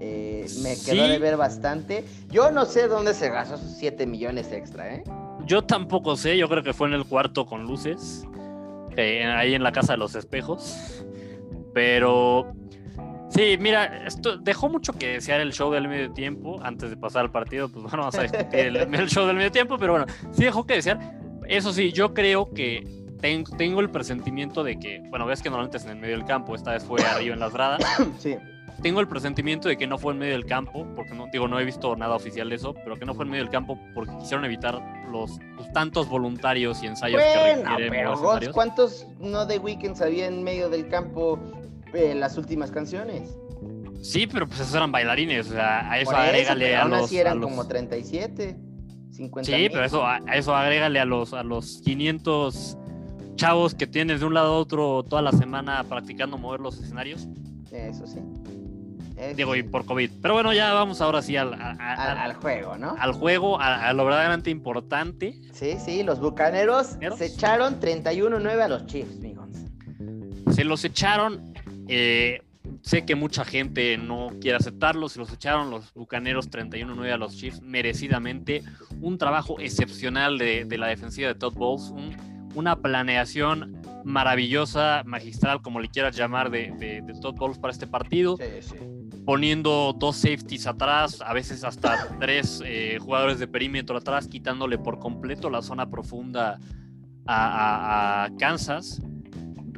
[0.00, 2.04] Eh, me quedó de ver bastante.
[2.30, 5.04] Yo no sé dónde se gastó esos 7 millones extra, ¿eh?
[5.44, 8.24] Yo tampoco sé, yo creo que fue en el cuarto con luces,
[8.96, 11.04] ahí en la casa de los espejos.
[11.74, 12.52] Pero
[13.30, 16.60] sí, mira, esto dejó mucho que desear el show del medio tiempo.
[16.62, 19.50] Antes de pasar al partido, pues bueno, vamos a discutir el, el show del medio
[19.50, 21.18] tiempo, pero bueno, sí dejó que desear.
[21.46, 25.84] Eso sí, yo creo que tengo, el presentimiento de que, bueno, ves que normalmente es
[25.84, 27.82] en el medio del campo, esta vez fue arriba en las gradas.
[28.18, 28.36] Sí.
[28.82, 31.58] Tengo el presentimiento de que no fue en medio del campo, porque no, digo, no
[31.58, 34.16] he visto nada oficial de eso, pero que no fue en medio del campo porque
[34.18, 35.38] quisieron evitar los,
[35.72, 40.88] tantos voluntarios y ensayos bueno, que pero ¿cuántos no de Weekends había en medio del
[40.88, 41.38] campo
[41.92, 43.36] en las últimas canciones?
[44.02, 47.02] Sí, pero pues esos eran bailarines, o sea, a eso agrégale a los...
[47.02, 48.56] Así eran como 37,
[49.10, 52.78] 50 Sí, pero eso, a eso agrégale a los, a los 500
[53.34, 57.28] chavos que tienes de un lado a otro toda la semana practicando mover los escenarios.
[57.72, 58.20] Eso sí.
[59.34, 60.10] Digo, y por COVID.
[60.22, 62.96] Pero bueno, ya vamos ahora sí al, al, juego, ¿no?
[62.98, 65.34] Al juego, a, lo verdaderamente importante.
[65.52, 69.48] Sí, sí, los bucaneros se echaron 31-9 a los Chiefs, amigos.
[70.52, 71.54] Se los echaron.
[71.88, 72.42] Eh,
[72.82, 75.08] sé que mucha gente no quiere aceptarlo.
[75.08, 78.62] Se los echaron los bucaneros 31-9 a los Chiefs, merecidamente.
[79.00, 81.90] Un trabajo excepcional de, de la defensiva de Todd Bowles.
[81.90, 87.86] Un una planeación maravillosa, magistral, como le quieras llamar, de, de, Todd Bowles para este
[87.86, 88.36] partido.
[89.28, 94.98] Poniendo dos safeties atrás, a veces hasta tres eh, jugadores de perímetro atrás, quitándole por
[94.98, 96.58] completo la zona profunda
[97.26, 99.02] a, Kansas.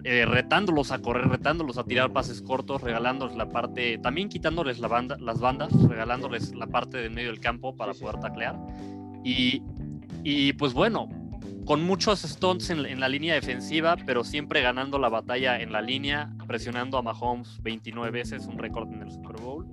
[0.04, 4.86] Eh, retándolos a correr, retándolos a tirar pases cortos, regalándoles la parte, también quitándoles la
[4.86, 8.56] banda, las bandas, regalándoles la parte del medio del campo para poder taclear.
[9.24, 9.64] Y,
[10.22, 11.08] y pues bueno,
[11.70, 16.28] con muchos stunts en, la línea defensiva, pero siempre ganando la batalla en la línea,
[16.48, 19.68] presionando a Mahomes 29 veces, un récord en el Super Bowl.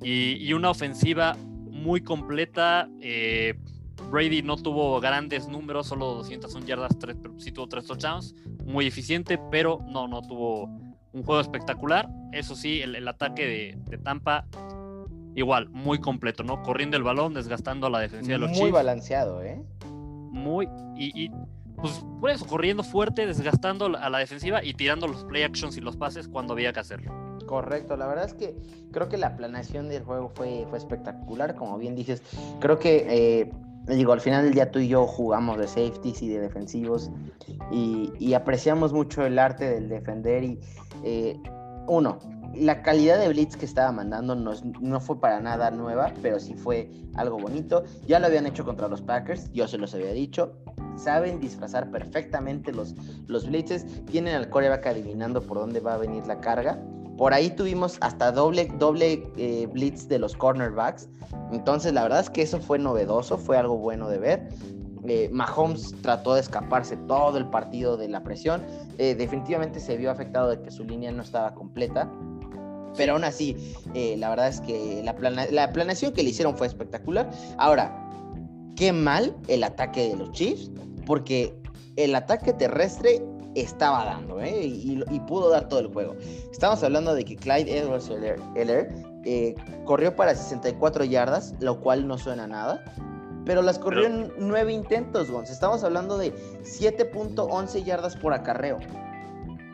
[0.00, 1.36] Y, una ofensiva
[1.70, 2.88] muy completa.
[3.02, 3.52] Eh,
[4.10, 8.34] Brady no tuvo grandes números, solo 201 yardas, pero sí tuvo tres touchdowns.
[8.64, 10.70] Muy eficiente, pero no, no tuvo
[11.12, 12.08] un juego espectacular.
[12.32, 14.46] Eso sí, el, ataque de, de, Tampa,
[15.34, 16.62] igual, muy completo, ¿no?
[16.62, 18.62] Corriendo el balón, desgastando a la defensa de los Chiefs.
[18.62, 19.60] Muy balanceado, ¿eh?
[20.34, 20.68] Muy.
[20.96, 21.30] Y,
[21.76, 25.80] pues por eso, corriendo fuerte, desgastando a la defensiva y tirando los play actions y
[25.80, 27.12] los pases cuando había que hacerlo.
[27.46, 28.54] Correcto, la verdad es que
[28.90, 32.22] creo que la planeación del juego fue, fue espectacular, como bien dices.
[32.60, 33.52] Creo que, eh,
[33.86, 37.10] digo, al final del día tú y yo jugamos de safeties y de defensivos
[37.70, 40.58] y, apreciamos mucho el arte del defender y,
[41.02, 41.38] eh,
[41.86, 42.18] uno,
[42.56, 46.54] la calidad de blitz que estaba mandando no, no, fue para nada nueva, pero sí
[46.54, 47.84] fue algo bonito.
[48.06, 50.52] Ya lo habían hecho contra los Packers, yo se los había dicho.
[50.96, 52.94] Saben disfrazar perfectamente los,
[53.26, 53.86] los blitzes.
[54.06, 56.78] Tienen al coreback adivinando por dónde va a venir la carga.
[57.16, 61.08] Por ahí tuvimos hasta doble, doble eh, blitz de los cornerbacks.
[61.52, 64.48] Entonces la verdad es que eso fue novedoso, fue algo bueno de ver.
[65.06, 68.62] Eh, Mahomes trató de escaparse todo el partido de la presión.
[68.98, 72.10] Eh, definitivamente se vio afectado de que su línea no estaba completa.
[72.96, 75.14] Pero aún así, eh, la verdad es que la,
[75.50, 77.30] la planeación que le hicieron fue espectacular.
[77.58, 78.04] Ahora,
[78.76, 80.70] qué mal el ataque de los Chiefs,
[81.06, 81.54] porque
[81.96, 83.22] el ataque terrestre
[83.54, 84.64] estaba dando, ¿eh?
[84.64, 86.16] y, pudo dar todo el juego.
[86.50, 88.10] Estamos hablando de que Clyde Edwards
[88.56, 88.92] Eller,
[89.24, 92.84] eh, corrió para 64 yardas, lo cual no suena nada.
[93.44, 95.50] Pero las corrió en nueve intentos, Gonz.
[95.50, 98.78] Estamos hablando de 7.11 yardas por acarreo.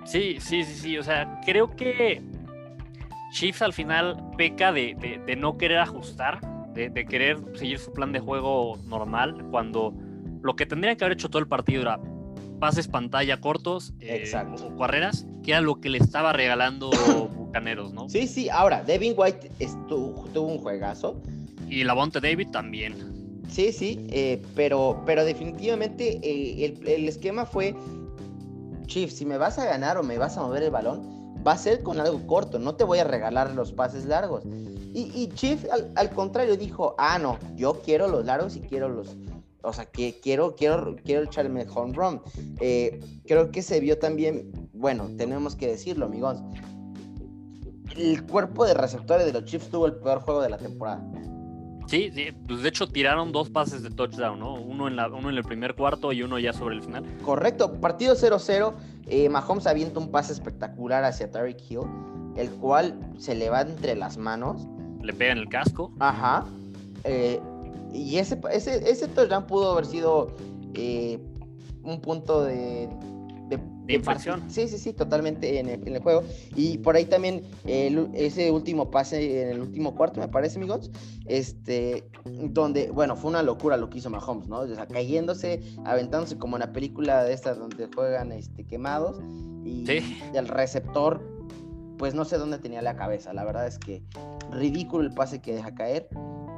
[0.04, 0.98] Sí, sí, sí, sí.
[0.98, 2.20] O sea, creo que
[3.30, 4.94] Chiefs al final peca de,
[5.38, 6.40] no querer ajustar,
[6.74, 9.94] de, querer seguir su plan de juego normal, cuando
[10.42, 12.00] lo que tendría que haber hecho todo el partido era
[12.58, 14.30] pases pantalla cortos eh,
[14.62, 16.90] o carreras, que era lo que le estaba regalando
[17.34, 18.08] Bucaneros, ¿no?
[18.08, 18.48] Sí, sí.
[18.50, 21.20] Ahora, Devin White estuvo, tuvo un juegazo.
[21.68, 22.94] Y Lavonte David también.
[23.48, 27.74] Sí, sí, eh, pero, pero definitivamente eh, el, el, esquema fue,
[28.86, 31.58] Chief, si me vas a ganar o me vas a mover el balón, va a
[31.58, 34.44] ser con algo corto, no te voy a regalar los pases largos.
[34.92, 35.64] Y, Chief
[35.94, 39.16] al, contrario dijo, ah, no, yo quiero los largos y quiero los,
[39.62, 42.20] o sea, que quiero, quiero, quiero echarme home run.
[42.60, 46.42] Eh, creo que se vio también, bueno, tenemos que decirlo, amigos.
[47.96, 51.02] El cuerpo de receptores de los Chiefs tuvo el peor juego de la temporada.
[51.90, 54.54] Sí, sí, pues de hecho tiraron dos pases de touchdown, ¿no?
[54.54, 57.04] Uno en, la, uno en el primer cuarto y uno ya sobre el final.
[57.24, 58.74] Correcto, partido 0-0.
[59.08, 61.80] Eh, Mahomes avienta un pase espectacular hacia Tyreek Hill,
[62.36, 64.68] el cual se le va entre las manos.
[65.02, 65.92] Le pega en el casco.
[65.98, 66.46] Ajá.
[67.02, 67.40] Eh,
[67.92, 70.36] y ese, ese, ese touchdown pudo haber sido
[70.74, 71.18] eh,
[71.82, 72.88] un punto de,
[73.94, 74.50] inflexión.
[74.50, 76.22] Sí, sí, sí, totalmente en el, juego.
[76.54, 80.90] Y por ahí también ese último pase en el último cuarto, me parece, amigos,
[81.26, 84.60] este, donde, bueno, fue una locura lo que hizo Mahomes, ¿no?
[84.60, 89.20] O sea, cayéndose, aventándose como en la película de estas donde juegan este, quemados.
[89.64, 89.84] Y,
[90.34, 91.20] el receptor,
[91.98, 93.32] pues no sé dónde tenía la cabeza.
[93.32, 94.02] La verdad es que
[94.50, 96.08] ridículo el pase que deja caer.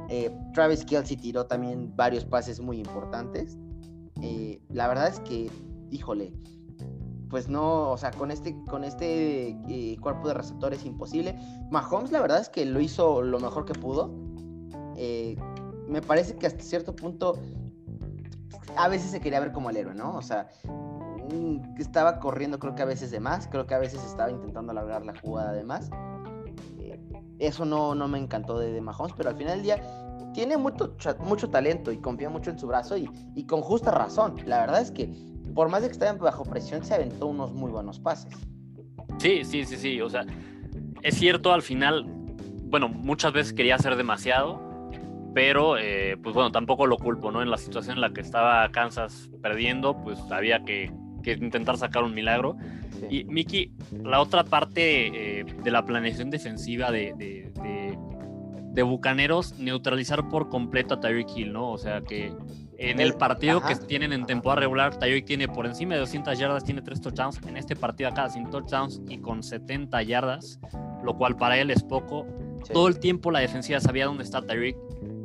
[0.09, 3.57] Eh, Travis Kelsey tiró también varios pases muy importantes.
[4.21, 5.49] Eh, la verdad es que,
[5.91, 6.33] híjole,
[7.33, 11.35] pues no, o sea, con este, con este eh, cuerpo de receptores imposible.
[11.71, 14.13] Mahomes, la verdad es que lo hizo lo mejor que pudo.
[14.95, 15.35] Eh,
[15.87, 17.39] me parece que hasta cierto punto
[18.77, 20.15] a veces se quería ver como el héroe, ¿no?
[20.15, 20.47] O sea,
[21.33, 24.71] mm, estaba corriendo creo que a veces de más, creo que a veces estaba intentando
[24.71, 25.89] alargar la jugada de más.
[26.77, 26.99] Eh,
[27.39, 29.83] eso no, no me encantó de, Mahomes, pero al final del día
[30.35, 34.35] tiene mucho, mucho talento y confía mucho en su brazo y, y con justa razón.
[34.45, 37.71] La verdad es que por más de que estaba bajo presión, se aventó unos muy
[37.71, 38.33] buenos pases.
[39.19, 40.01] Sí, sí, sí, sí.
[40.01, 40.25] O sea,
[41.01, 42.05] es cierto, al final,
[42.65, 44.59] bueno, muchas veces quería hacer demasiado,
[45.33, 47.41] pero eh, pues bueno, tampoco lo culpo, ¿no?
[47.41, 50.91] En la situación en la que estaba Kansas perdiendo, pues había que,
[51.25, 52.57] intentar sacar un milagro.
[53.09, 53.73] Y Miki,
[54.03, 57.51] la otra parte eh, de la planeación defensiva de, de,
[58.71, 61.71] de, Bucaneros, neutralizar por completo a Tyreek Hill, ¿no?
[61.71, 62.33] O sea, que
[62.89, 66.63] en el partido que tienen en temporada regular, Tyreek tiene por encima de 200 yardas,
[66.63, 67.39] tiene 3 touchdowns.
[67.47, 70.59] En este partido acá, sin touchdowns y con 70 yardas,
[71.03, 72.27] lo cual para él es poco.
[72.71, 74.77] Todo el tiempo la defensiva sabía dónde está Tyreek.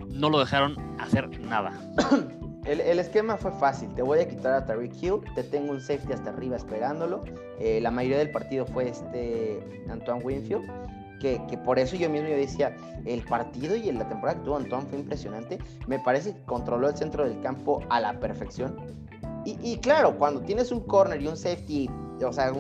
[0.09, 1.72] No lo dejaron hacer nada.
[2.64, 3.88] El, esquema fue fácil.
[3.94, 5.20] Te voy a quitar a Tyreek Hill.
[5.34, 7.24] Te tengo un safety hasta arriba esperándolo.
[7.59, 10.68] Eh, la mayoría del partido fue este Antoine Winfield
[11.18, 14.86] que, por eso yo mismo yo decía, el partido y la temporada que tuvo Antoine
[14.86, 15.58] fue impresionante.
[15.86, 18.76] Me parece que controló el centro del campo a la perfección.
[19.44, 21.88] Y, claro, cuando tienes un corner y un safety,
[22.22, 22.52] o sea,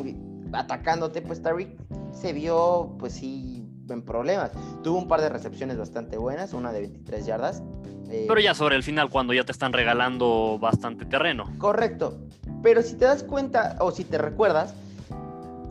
[0.52, 1.68] atacándote, pues Tariq
[2.12, 3.58] se vio, pues sí,
[3.90, 4.52] en problemas.
[4.82, 7.62] Tuvo un par de recepciones bastante buenas, una de 23 yardas.
[8.10, 11.52] Eh, Pero ya sobre el final, cuando ya te están regalando bastante terreno.
[11.58, 12.18] Correcto.
[12.62, 14.74] Pero si te das cuenta, o si te recuerdas,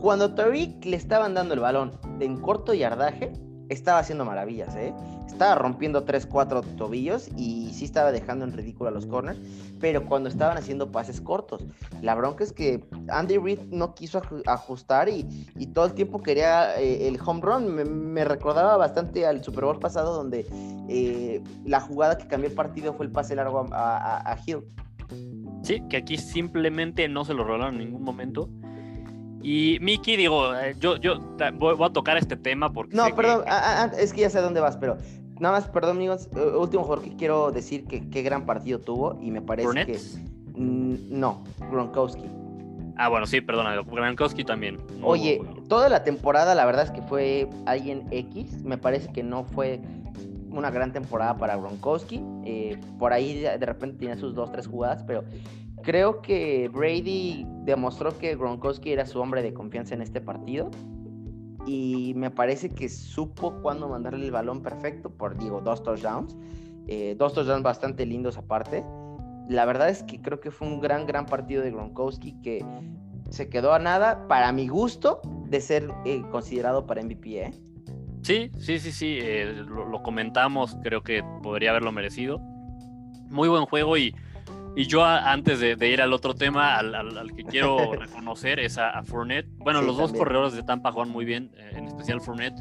[0.00, 3.32] cuando Tariq le estaban dando el balón en corto yardaje,
[3.68, 4.94] estaba haciendo maravillas, ¿eh?
[5.26, 9.38] Estaba rompiendo 3-4 tobillos y sí estaba dejando en ridículo a los corners,
[9.78, 11.64] pero cuando estaban haciendo pases cortos.
[12.00, 15.24] La bronca es que Andy Reid no quiso ajustar y,
[15.74, 18.12] todo el tiempo quería eh, el home run.
[18.12, 20.46] Me, recordaba bastante al Super Bowl pasado donde
[20.88, 24.64] eh, la jugada que cambió el partido fue el pase largo a, a Hill.
[25.62, 28.48] Sí, que aquí simplemente no se lo rolaron en ningún momento.
[29.42, 31.20] Y Miki, digo, eh, yo, yo
[31.54, 32.96] voy, a tocar este tema porque.
[32.96, 33.44] No, perdón,
[33.98, 34.98] es que ya sé dónde vas, pero
[35.38, 36.28] nada más, perdón, amigos.
[36.36, 39.98] Eh, último jugador que quiero decir que qué gran partido tuvo y me parece que.
[40.56, 42.24] no, Gronkowski.
[42.96, 44.78] Ah, bueno, sí, perdona, Gronkowski también.
[45.02, 48.64] Oye, toda la temporada, la verdad es que fue alguien X.
[48.64, 49.80] Me parece que no fue
[50.50, 52.20] una gran temporada para Gronkowski.
[52.44, 55.22] Eh, por ahí de repente tenía sus dos, tres jugadas, pero
[55.82, 60.70] Creo que Brady demostró que Gronkowski era su hombre de confianza en este partido.
[61.66, 66.36] Y me parece que supo cuándo mandarle el balón perfecto por, digo, dos touchdowns.
[66.86, 68.84] Eh, dos touchdowns bastante lindos aparte.
[69.48, 72.64] La verdad es que creo que fue un gran, gran partido de Gronkowski que
[73.30, 77.42] se quedó a nada, para mi gusto, de ser eh, considerado para MVP.
[77.42, 77.52] ¿eh?
[78.22, 79.20] Sí, sí, sí, sí.
[79.66, 80.76] lo, comentamos.
[80.82, 82.38] Creo que podría haberlo merecido.
[83.30, 84.14] Muy buen juego y,
[84.78, 89.48] y yo antes de, ir al otro tema, al, que quiero reconocer es a, Fournette.
[89.56, 92.54] Bueno, los dos corredores de Tampa juegan muy bien, eh, en especial Fournette.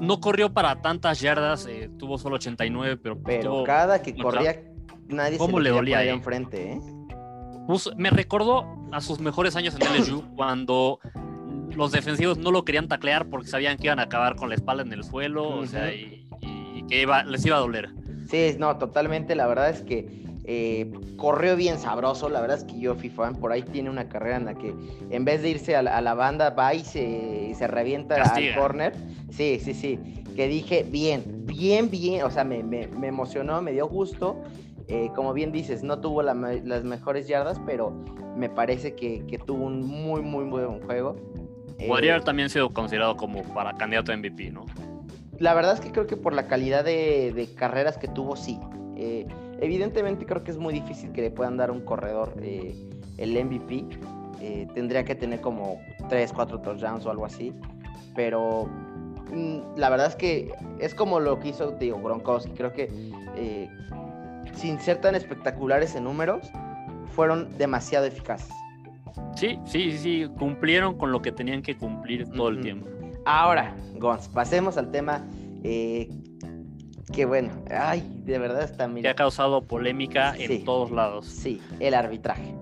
[0.00, 3.22] No corrió para tantas yardas, eh, tuvo solo 89, pero...
[3.22, 4.62] Pero cada que corría,
[5.06, 6.80] nadie ¿Cómo se le dolía ahí enfrente, ¿eh?
[7.98, 11.00] me recordó a sus mejores años en LSU cuando
[11.76, 14.82] los defensivos no lo querían taclear porque sabían que iban a acabar con la espalda
[14.82, 16.26] en el suelo, o sea, y,
[16.88, 17.90] que iba, les iba a doler.
[18.30, 19.34] Sí, no, totalmente.
[19.34, 22.28] La verdad es que eh, corrió bien sabroso.
[22.28, 24.74] La verdad es que yo, fan por ahí tiene una carrera en la que
[25.10, 28.94] en vez de irse a la, banda, va y se, se revienta al corner.
[29.30, 29.98] Sí, sí, sí.
[30.36, 32.24] Que dije, bien, bien, bien.
[32.24, 34.42] O sea, me, me, me emocionó, me dio gusto.
[34.88, 36.36] Eh, como bien dices, no tuvo las
[36.84, 37.90] mejores yardas, pero
[38.36, 41.16] me parece que, tuvo un muy, muy buen juego.
[41.88, 44.66] Podría haber eh, también sido considerado como para candidato a MVP, ¿no?
[45.38, 48.60] La verdad es que creo que por la calidad de, carreras que tuvo, sí.
[48.96, 49.26] Eh,
[49.64, 53.86] evidentemente creo que es muy difícil que le puedan dar un corredor el MVP.
[54.74, 57.52] tendría que tener como 3, 4 touchdowns o algo así.
[58.14, 58.68] Pero
[59.32, 62.52] mm, la verdad es que es como lo que hizo digo, Gronkowski.
[62.52, 62.88] Creo que
[64.54, 66.50] sin ser tan espectaculares en números,
[67.14, 68.52] fueron demasiado eficaces.
[69.36, 72.88] Sí, sí, sí, cumplieron con lo que tenían que cumplir todo el tiempo.
[73.24, 75.24] Ahora, Gons, pasemos al tema
[75.62, 76.08] eh,
[77.14, 81.26] que bueno, ay, de verdad está Que ha causado polémica en todos lados.
[81.26, 82.54] Sí, el arbitraje.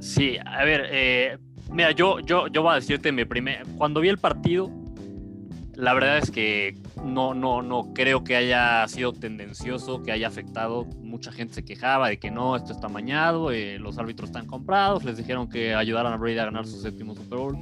[0.00, 1.38] Sí, a ver, eh,
[1.70, 4.70] mira, yo, yo, yo voy a decirte mi primer, cuando vi el partido,
[5.74, 10.84] la verdad es que no, no, no creo que haya sido tendencioso, que haya afectado.
[11.00, 15.04] Mucha gente se quejaba de que no, esto está mañado, eh, los árbitros están comprados,
[15.04, 17.58] les dijeron que ayudaran a Brady a ganar su séptimo Super Bowl.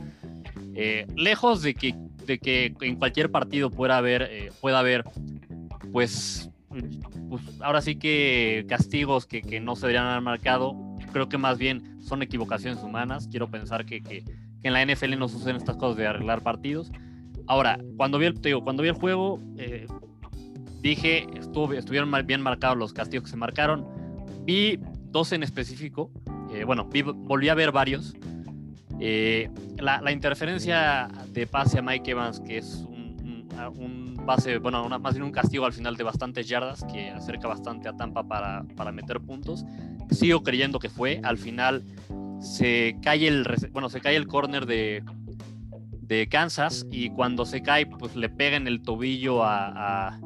[0.74, 1.94] Eh, lejos de que,
[2.26, 5.04] de que en cualquier partido pueda haber, eh, pueda haber
[5.92, 6.50] pues,
[7.28, 10.76] pues, ahora sí que castigos que, no se deberían haber marcado,
[11.12, 13.28] creo que más bien son equivocaciones humanas.
[13.28, 14.24] Quiero pensar que,
[14.62, 16.92] en la NFL no suceden estas cosas de arreglar partidos
[17.50, 19.88] Ahora, cuando vi el, digo, cuando vi el juego, eh,
[20.82, 23.84] dije, estuvo, estuvieron bien marcados los castigos que se marcaron.
[24.44, 24.78] Vi
[25.10, 26.12] dos en específico.
[26.54, 28.14] Eh, bueno, volví a ver varios.
[29.00, 35.14] Eh, la, interferencia de pase a Mike Evans, que es un, un, pase, bueno, más
[35.14, 38.92] bien un castigo al final de bastantes yardas, que acerca bastante a Tampa para, para
[38.92, 39.64] meter puntos.
[40.10, 41.20] Sigo creyendo que fue.
[41.22, 41.84] Al final
[42.40, 45.02] se cae el, bueno, se cae el corner de,
[46.02, 50.18] de Kansas y cuando se cae, pues le pega en el tobillo a,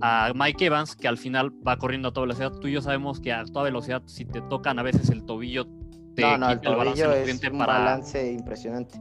[0.00, 2.52] a, Mike Evans, que al final va corriendo a toda velocidad.
[2.52, 5.66] Tú y yo sabemos que a toda velocidad, si te tocan a veces el tobillo,
[6.14, 8.98] te no, no, el, es un balance impresionante.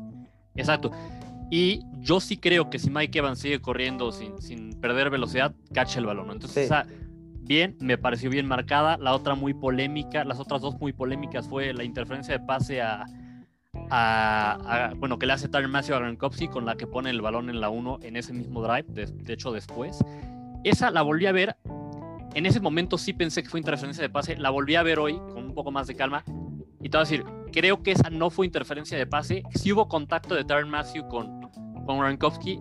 [0.55, 0.91] Exacto.
[1.51, 5.99] Y yo sí creo que si Mike Evans sigue corriendo sin, sin perder velocidad, cacha
[5.99, 6.29] el balón.
[6.31, 6.85] Entonces, esa,
[7.41, 8.97] bien, me pareció bien marcada.
[8.97, 13.05] La otra muy polémica, las otras dos muy polémicas fue la interferencia de pase a,
[13.89, 17.49] a, bueno, que le hace Tyler Matthew a Gronkowski con la que pone el balón
[17.49, 20.03] en la 1 en ese mismo drive, de, hecho después.
[20.63, 21.55] Esa la volví a ver,
[22.33, 25.17] en ese momento sí pensé que fue interferencia de pase, la volví a ver hoy
[25.33, 26.23] con un poco más de calma
[26.81, 29.87] y te voy a decir, creo que esa no fue interferencia de pase, si hubo
[29.87, 31.41] contacto de Tyler Matthew con,
[31.85, 32.59] con Gronkowski,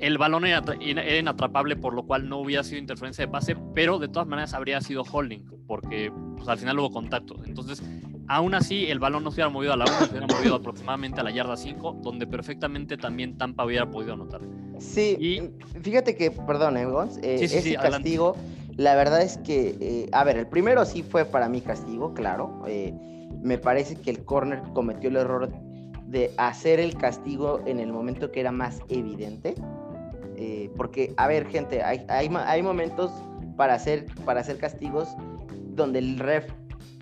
[0.00, 4.08] el balón era, inatrapable, por lo cual no hubiera sido interferencia de pase, pero de
[4.08, 7.36] todas maneras habría sido holding, porque pues, al final hubo contacto.
[7.44, 7.82] Entonces,
[8.28, 11.20] Aún así, el balón no se hubiera movido a la 1, se hubiera movido aproximadamente
[11.20, 14.40] a la yarda 5, donde perfectamente también Tampa hubiera podido anotar.
[14.78, 15.80] Sí, y...
[15.80, 16.86] fíjate que, perdón, eh,
[17.22, 18.36] eh ese castigo,
[18.76, 22.62] la verdad es que, eh, a ver, el primero sí fue para mí castigo, claro.
[22.66, 22.94] Eh,
[23.42, 25.50] me parece que el corner cometió el error
[26.06, 29.54] de hacer el castigo en el momento que era más evidente.
[30.76, 33.12] porque, a ver, gente, hay, momentos
[33.56, 35.14] para hacer, para hacer castigos
[35.74, 36.52] donde el ref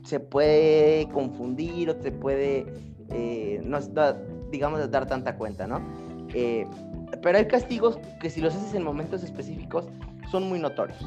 [0.04, 2.66] se puede confundir o se puede,
[3.10, 3.78] eh, no
[4.50, 5.80] digamos, dar tanta cuenta, ¿no?
[6.34, 6.66] Eh,
[7.22, 9.86] pero hay castigos que si los haces en momentos específicos
[10.30, 10.98] son muy notorios.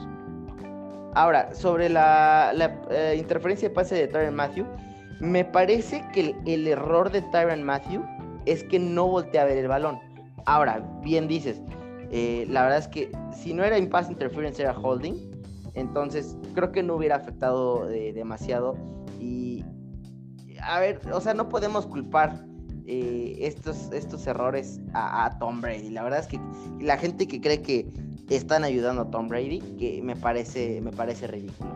[1.16, 2.54] Ahora, sobre la,
[2.90, 4.66] eh, interferencia de pase de Tyron Matthew,
[5.20, 8.04] me parece que el, error de Tyron Matthew
[8.46, 10.00] es que no voltea a ver el balón.
[10.46, 11.62] Ahora, bien dices,
[12.12, 15.34] la verdad es que si no era impasse interference era holding,
[15.76, 18.76] entonces, creo que no hubiera afectado eh, demasiado.
[19.20, 19.66] Y,
[20.62, 22.46] a ver, o sea, no podemos culpar
[22.86, 25.90] eh, estos, estos errores a, Tom Brady.
[25.90, 26.40] La verdad es que
[26.80, 27.88] la gente que cree que
[28.30, 31.72] están ayudando a Tom Brady, que me parece, me parece ridículo.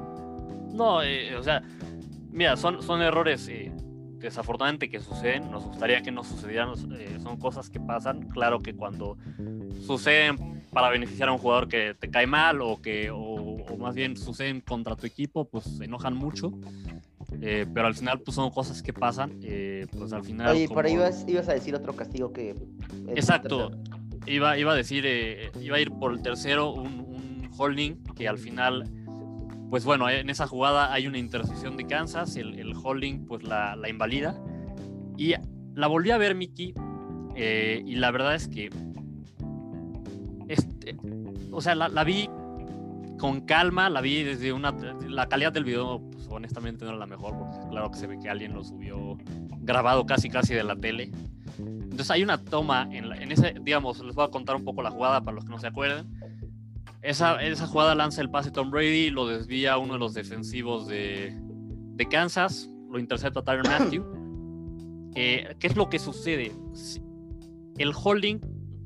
[0.73, 1.63] No, eh, o sea,
[2.31, 3.49] mira, son, son errores
[4.19, 5.51] desafortunadamente que suceden.
[5.51, 6.75] Nos gustaría que no sucedieran.
[7.21, 8.29] son cosas que pasan.
[8.29, 9.17] Claro que cuando
[9.85, 13.11] suceden para beneficiar a un jugador que te cae mal o que
[13.77, 16.51] más bien suceden contra tu equipo, pues se enojan mucho.
[17.41, 19.39] Eh, pero al final pues son cosas que pasan.
[19.43, 20.55] Eh, pues al final...
[20.55, 22.55] Oye, por ahí ibas, ibas, a decir otro castigo que...
[23.09, 23.71] Exacto.
[24.25, 28.27] Iba, iba a decir, eh, iba a ir por el tercero, un, un, holding que
[28.27, 28.83] al final,
[29.69, 33.75] pues bueno, en esa jugada hay una intercepción de Kansas, el, el holding pues la,
[33.75, 34.39] la, invalida.
[35.17, 35.33] Y
[35.73, 36.73] la volví a ver, Mickey,
[37.35, 38.69] y la verdad es que,
[40.49, 40.97] este,
[41.51, 42.29] o sea, la, la vi
[43.17, 44.71] con calma, la vi desde una...
[45.07, 48.19] La calidad del video, pues honestamente no era la mejor, porque claro que se ve
[48.19, 49.17] que alguien lo subió
[49.59, 51.11] grabado casi casi de la tele.
[51.57, 54.91] Entonces hay una toma en, en ese, digamos, les voy a contar un poco la
[54.91, 56.05] jugada para los que no se acuerden.
[57.01, 61.35] Esa, esa jugada lanza el pase Tom Brady, lo desvía uno de los defensivos de,
[61.95, 64.05] de Kansas, lo intercepta Tyron Matthew.
[65.15, 66.51] Eh, ¿Qué es lo que sucede?
[67.77, 68.39] El holding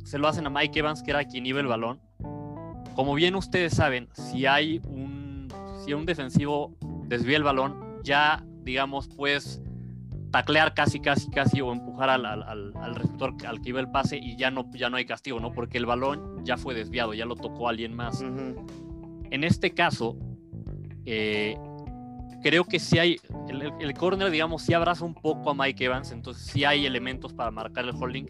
[0.04, 2.00] se lo hacen a Mike Evans, que era quien iba el balón
[2.96, 5.48] como bien ustedes saben, si hay un,
[5.84, 6.76] si un defensivo
[7.08, 9.62] desvía el balón, ya, digamos, puedes
[10.32, 14.18] taclear casi, casi, casi o empujar al, al, al, receptor al que iba el pase
[14.18, 15.52] y ya no, ya no hay castigo, ¿no?
[15.52, 18.22] Porque el balón ya fue desviado, ya lo tocó alguien más.
[18.22, 19.28] Uh -huh.
[19.30, 20.18] En este caso,
[21.06, 21.58] eh,
[22.42, 23.18] creo que si hay,
[23.50, 27.34] el, el corner, digamos, sí abraza un poco a Mike Evans, entonces sí hay elementos
[27.34, 28.28] para marcar el holding.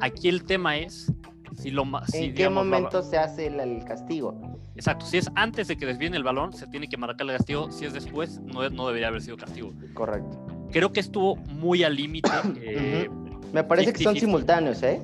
[0.00, 1.12] Aquí el tema es
[1.56, 4.58] si lo, si, ¿En qué digamos, momento se hace el, el, castigo?
[4.74, 7.70] Exacto, si es antes de que desvíen el balón, se tiene que marcar el castigo.
[7.70, 9.72] Si es después, no, no debería haber sido castigo.
[9.94, 10.46] Correcto.
[10.72, 12.30] Creo que estuvo muy al límite.
[12.60, 13.52] eh, uh -huh.
[13.52, 14.20] Me parece 50, que son 50.
[14.20, 15.02] simultáneos, ¿eh?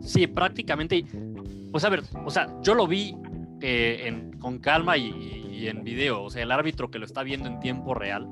[0.00, 1.04] Sí, prácticamente.
[1.70, 3.16] Pues a ver, o sea, yo lo vi
[3.60, 5.10] eh, en, con calma y,
[5.50, 6.24] y, en video.
[6.24, 8.28] O sea, el árbitro que lo está viendo en tiempo real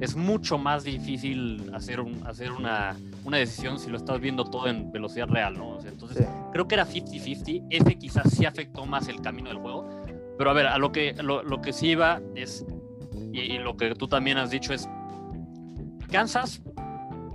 [0.00, 4.66] es mucho más difícil hacer, un, hacer una, una, decisión si lo estás viendo todo
[4.68, 5.76] en velocidad real, ¿no?
[5.76, 6.24] O sea, entonces, sí.
[6.52, 7.66] creo que era 50-50.
[7.70, 9.88] Ese quizás sí afectó más el camino del juego.
[10.38, 12.64] Pero a ver, a lo que, lo, lo que sí iba es,
[13.32, 14.88] y, y, lo que tú también has dicho es,
[16.10, 16.62] Kansas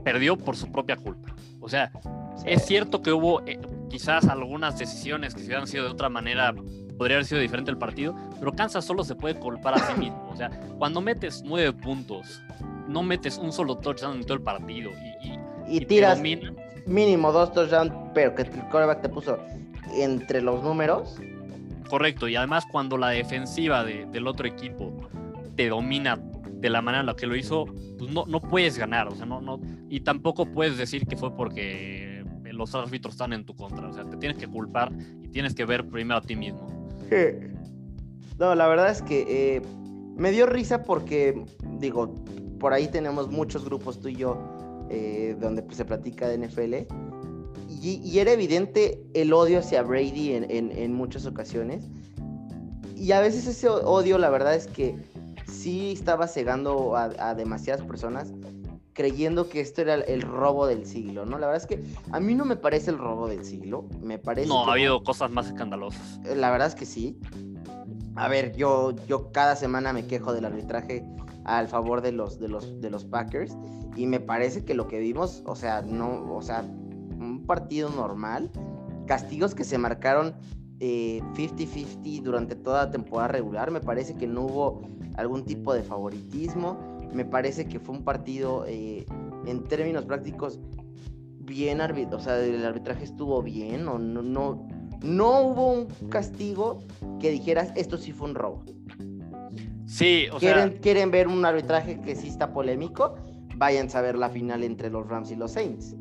[0.03, 1.35] perdió por su propia culpa.
[1.59, 1.91] O sea,
[2.35, 2.45] sí.
[2.47, 3.59] es cierto que hubo eh,
[3.89, 6.53] quizás algunas decisiones que si hubieran sido de otra manera
[6.97, 10.29] podría haber sido diferente el partido, pero Kansas solo se puede culpar a sí mismo.
[10.31, 12.41] O sea, cuando metes nueve puntos,
[12.88, 16.22] no metes un solo touchdown en todo el partido y, y, y, y tiras
[16.86, 19.38] mínimo dos touchdowns, pero que el quarterback te puso
[19.93, 21.18] entre los números.
[21.89, 24.93] Correcto, y además cuando la defensiva de, del otro equipo
[25.55, 26.20] te domina
[26.51, 27.65] de la manera en la que lo hizo,
[27.97, 29.59] pues no, no puedes ganar, o sea, no, no,
[29.89, 34.03] y tampoco puedes decir que fue porque los árbitros están en tu contra, o sea,
[34.03, 34.91] te tienes que culpar
[35.24, 36.68] y tienes que ver primero a ti mismo.
[38.39, 39.61] No, la verdad es que eh,
[40.15, 41.43] me dio risa porque,
[41.80, 42.13] digo,
[42.59, 44.57] por ahí tenemos muchos grupos tú y yo
[44.89, 46.93] eh, donde pues, se platica de NFL.
[47.69, 51.89] Y, y, era evidente el odio hacia Brady en, en, en, muchas ocasiones.
[52.95, 54.95] Y a veces ese odio, la verdad es que
[55.47, 58.33] sí estaba cegando a, a demasiadas personas
[58.97, 61.38] creyendo que esto era el robo del siglo, ¿no?
[61.38, 64.47] La verdad es que a mí no me parece el robo del siglo, me parece...
[64.47, 64.71] No, que...
[64.71, 66.19] ha habido cosas más escandalosas.
[66.23, 67.15] La verdad es que sí.
[68.15, 71.05] A ver, yo, yo cada semana me quejo del arbitraje
[71.48, 73.58] al favor de los, de, los, de los Packers.
[73.95, 78.52] Y me parece que lo que vimos, o sea, no, o sea, un partido normal,
[79.08, 80.36] castigos que se marcaron
[80.80, 84.82] 50-50 eh, durante toda la temporada regular, me parece que no hubo
[85.16, 86.78] algún tipo de favoritismo.
[87.14, 89.06] Me parece que fue un partido eh,
[89.45, 90.60] en términos prácticos
[91.39, 94.68] bien arbitrado, o sea, el arbitraje estuvo bien, no, no, no,
[95.02, 96.80] no hubo un castigo
[97.22, 98.66] que dijeras esto sí fue un robo.
[99.88, 100.81] Sí, o ¿Quieren, sea...
[100.81, 103.15] quieren ver un arbitraje que sí está polémico,
[103.55, 105.95] vayan a ver la final entre los Rams y los Saints.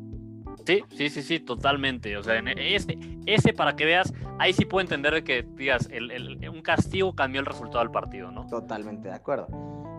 [0.65, 2.17] Sí, sí, sí, sí, totalmente.
[2.17, 6.49] O sea, ese, ese para que veas, ahí sí puedo entender que digas, el, el,
[6.49, 8.45] un castigo cambió el resultado del partido, ¿no?
[8.47, 9.47] Totalmente de acuerdo.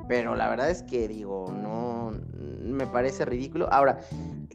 [0.08, 2.12] Pero la verdad es que digo, no,
[2.62, 3.72] me parece ridículo.
[3.72, 4.00] Ahora,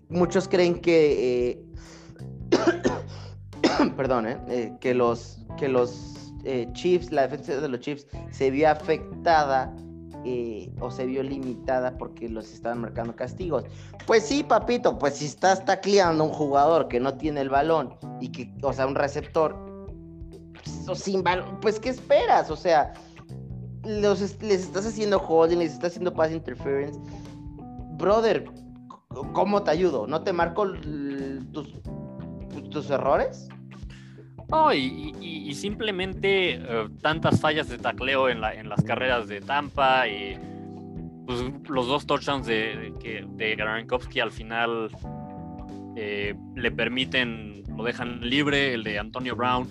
[0.10, 1.64] muchos creen que, eh,
[3.98, 6.13] perdón, eh, eh, que los, que los
[6.44, 9.74] eh, Chiefs, la defensa de los Chiefs se vio afectada
[10.26, 13.66] eh, o se vio limitada porque los estaban marcando castigos.
[14.08, 17.96] Pues sí, papito, pues si estás tacleando a un jugador que no tiene el balón
[18.22, 19.56] y que, o sea, un receptor
[20.86, 22.50] pues, sin balón, pues ¿qué esperas?
[22.50, 22.94] O sea,
[23.84, 27.00] los, les estás haciendo holding, les estás haciendo pass interference.
[27.98, 28.46] Brother,
[29.34, 30.08] ¿cómo te ayudo?
[30.08, 30.72] ¿No te marco
[31.52, 31.74] tus,
[32.70, 33.50] tus errores?
[34.54, 40.08] No, y, simplemente uh, tantas fallas de tacleo en, la, en, las carreras de Tampa
[40.08, 40.38] y
[41.26, 41.40] pues,
[41.70, 42.94] los dos touchdowns de,
[43.36, 44.90] de, Garankovsky al final
[45.96, 49.68] eh, le permiten, lo dejan libre, el de Antonio Brown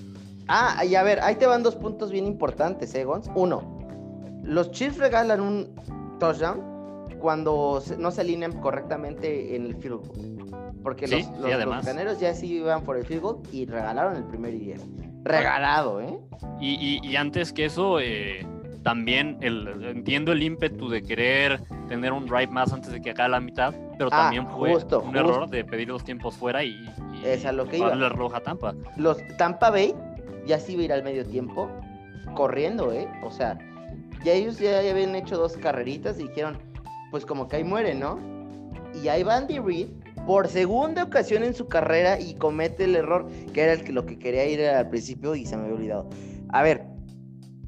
[0.49, 3.30] Ah, y a ver, ahí te van dos puntos bien importantes, ¿eh, Gons?
[3.35, 3.78] Uno,
[4.43, 5.74] los Chiefs regalan un
[6.18, 10.61] touchdown cuando no se alinean correctamente en el field goal.
[10.83, 14.59] Porque los, los, ya sí iban por el field goal y regalaron el primer y
[14.59, 14.83] diez.
[15.24, 16.18] Regalado, ¿eh?
[16.61, 18.45] Y, antes que eso, eh,
[18.83, 23.30] también el, entiendo el ímpetu de querer tener un drive más antes de que acabe
[23.30, 26.74] la mitad, pero ah, también fue un error de pedir los tiempos fuera y,
[27.24, 27.95] es a lo que iba.
[28.09, 28.74] roja Tampa.
[28.97, 29.95] Los Tampa Bay
[30.47, 31.70] ya sí iba a ir al medio tiempo
[32.35, 33.09] corriendo, ¿eh?
[33.22, 33.59] O sea,
[34.24, 36.59] ya ellos ya habían hecho dos carreritas y dijeron,
[37.11, 38.18] pues como que ahí muere, ¿no?
[39.03, 39.89] Y ahí va Andy Reid
[40.27, 44.07] por segunda ocasión en su carrera y comete el error que era el que, lo
[44.07, 46.11] que quería ir al principio y se me había olvidado.
[46.51, 46.85] A ver,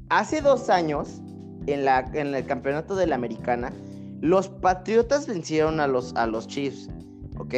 [0.09, 1.21] hace dos años,
[1.67, 3.73] en, la, en el campeonato de la americana,
[4.21, 6.89] los Patriotas vencieron a los, a los Chiefs,
[7.37, 7.53] ¿ok?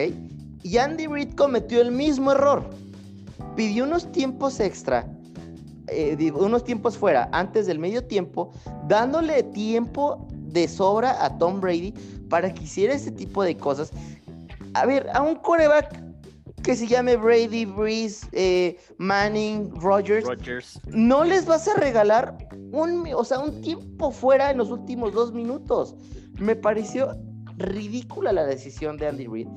[0.63, 2.69] Y Andy Reid cometió el mismo error.
[3.55, 5.07] Pidió unos tiempos extra,
[5.87, 8.51] eh, unos tiempos fuera, antes del medio tiempo,
[8.87, 11.93] dándole tiempo de sobra a Tom Brady
[12.29, 13.91] para que hiciera ese tipo de cosas.
[14.81, 16.03] A ver, a un coreback
[16.63, 20.27] que se llame Brady, Breeze, eh, Manning, Rogers,
[20.87, 22.37] no les vas a regalar
[22.71, 25.95] un, o sea, un tiempo fuera en los últimos dos minutos.
[26.39, 27.15] Me pareció
[27.57, 29.47] ridícula la decisión de Andy Reid.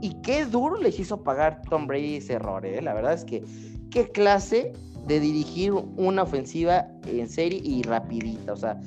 [0.00, 2.80] Y qué duro les hizo pagar Tom Brady ese error, ¿eh?
[2.80, 3.44] La verdad es que
[3.90, 4.72] qué clase
[5.06, 8.52] de dirigir una ofensiva en serie y rapidita.
[8.52, 8.80] O sea,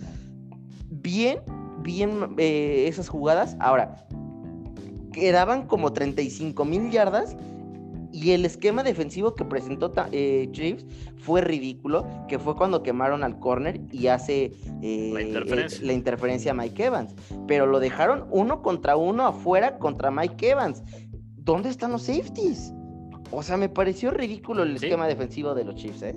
[0.90, 1.40] bien,
[1.82, 3.56] bien eh, esas jugadas.
[3.60, 4.08] Ahora,
[5.14, 7.38] quedaban como 35 mil yardas
[8.14, 10.86] y el esquema defensivo que presentó eh, Chiefs
[11.18, 14.52] fue ridículo, que fue cuando quemaron al corner y hace
[14.84, 15.86] eh, la, interferencia.
[15.86, 16.52] la, interferencia.
[16.52, 17.16] a Mike Evans.
[17.48, 20.84] Pero lo dejaron uno contra uno afuera contra Mike Evans.
[21.38, 22.72] ¿Dónde están los safeties?
[23.32, 26.16] O sea, me pareció ridículo el esquema defensivo de los Chiefs, ¿eh?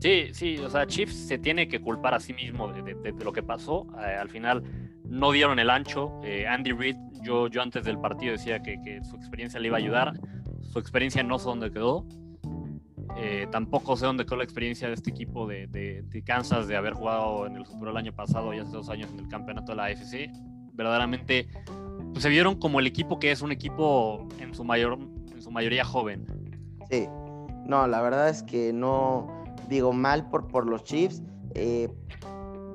[0.00, 3.42] Sí, sí, o sea, Chiefs se tiene que culpar a sí mismo de, lo que
[3.42, 3.86] pasó.
[4.00, 4.62] Eh, al final
[5.04, 6.20] no dieron el ancho.
[6.48, 10.12] Andy Reid yo, yo antes del partido decía que, su experiencia le iba a ayudar.
[10.72, 12.06] Su experiencia no sé dónde quedó.
[13.16, 16.92] Eh, tampoco sé dónde quedó la experiencia de este equipo de, de, Kansas de haber
[16.92, 19.76] jugado en el Super el año pasado y hace dos años en el campeonato de
[19.76, 20.30] la AFC.
[20.72, 21.48] Verdaderamente
[22.12, 24.98] pues, se vieron como el equipo que es un equipo en su, mayor,
[25.32, 26.26] en su mayoría joven.
[26.90, 27.08] Sí,
[27.66, 29.37] no, la verdad es que no
[29.68, 31.22] digo mal por, por los Chiefs.
[31.54, 31.88] Eh,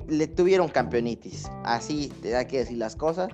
[0.08, 3.30] le tuvieron campeonitis, así hay que decir las cosas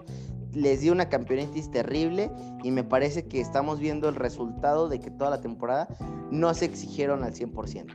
[0.53, 2.31] les dio una campeonitis terrible
[2.63, 5.87] y me parece que estamos viendo el resultado de que toda la temporada
[6.31, 7.85] no se exigieron al 100%.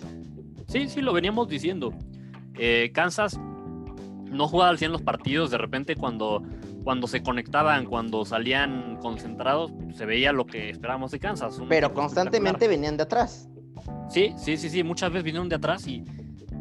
[0.69, 1.93] Sí, sí, lo veníamos diciendo.
[2.55, 6.43] Eh, Kansas no jugaba al 100 los partidos, de repente cuando,
[6.85, 11.61] cuando se conectaban, cuando salían concentrados, se veía lo que esperábamos de Kansas.
[11.69, 13.49] Pero constantemente venían de atrás.
[14.09, 16.05] Sí, sí, sí, sí, muchas veces vinieron de atrás y,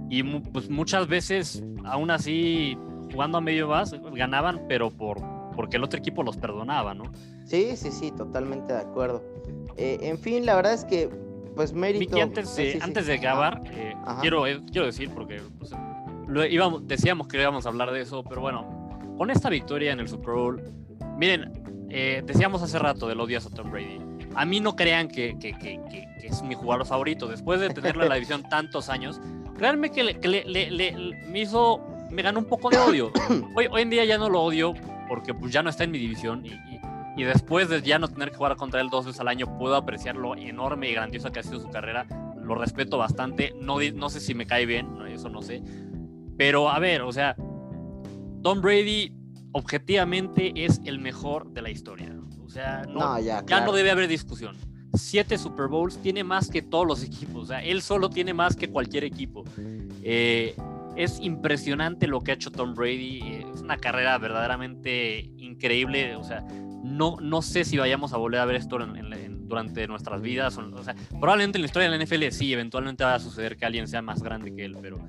[0.09, 2.78] y pues muchas veces, aún así,
[3.11, 5.21] jugando a medio base, ganaban, pero por,
[5.55, 7.03] porque el otro equipo los perdonaba, ¿no?
[7.45, 9.24] Sí, sí, sí, totalmente de acuerdo.
[9.78, 11.09] Eh, en fin, la verdad es que,
[11.55, 12.19] pues mérito.
[12.21, 15.71] antes de, antes de acabar, eh, quiero, eh, quiero decir, porque pues,
[16.28, 19.99] lo íbamos, decíamos que íbamos a hablar de eso, pero bueno, con esta victoria en
[19.99, 20.63] el Super Bowl,
[21.17, 21.51] miren,
[22.26, 24.03] decíamos hace rato del odio a Tom Brady.
[24.36, 27.27] A mí no crean que, que, que, que, es mi jugador favorito.
[27.27, 29.19] Después de tenerlo en la división tantos años,
[29.57, 30.91] créanme que, le, le, le,
[31.27, 33.11] me hizo, me ganó un poco de odio.
[33.55, 34.73] Hoy, hoy en día ya no lo odio
[35.07, 36.53] porque pues ya no está en mi división y,
[37.17, 39.75] y, después de ya no tener que jugar contra él dos veces al año, puedo
[39.75, 42.07] apreciar lo enorme y grandiosa que ha sido su carrera.
[42.41, 43.53] Lo respeto bastante.
[43.59, 45.61] No, no sé si me cae bien, eso no sé.
[46.38, 47.36] Pero a ver, o sea,
[48.41, 49.13] Tom Brady
[49.53, 52.13] objetivamente es el mejor de la historia.
[52.54, 54.56] O sea, no, ya, no debe haber discusión.
[54.93, 57.45] Siete Super Bowls tiene más que todos los equipos.
[57.45, 59.43] O sea, él solo tiene más que cualquier equipo.
[60.04, 60.56] Eh,
[60.95, 63.43] es impresionante lo que ha hecho Tom Brady.
[63.51, 66.16] Es una carrera verdaderamente increíble.
[66.16, 66.41] O sea,
[66.84, 70.56] no, no sé si vayamos a volver a ver esto durante nuestras vidas.
[70.56, 73.66] O sea, probablemente en la historia de la NFL sí, eventualmente va a suceder que
[73.66, 74.99] alguien sea más grande que él, pero,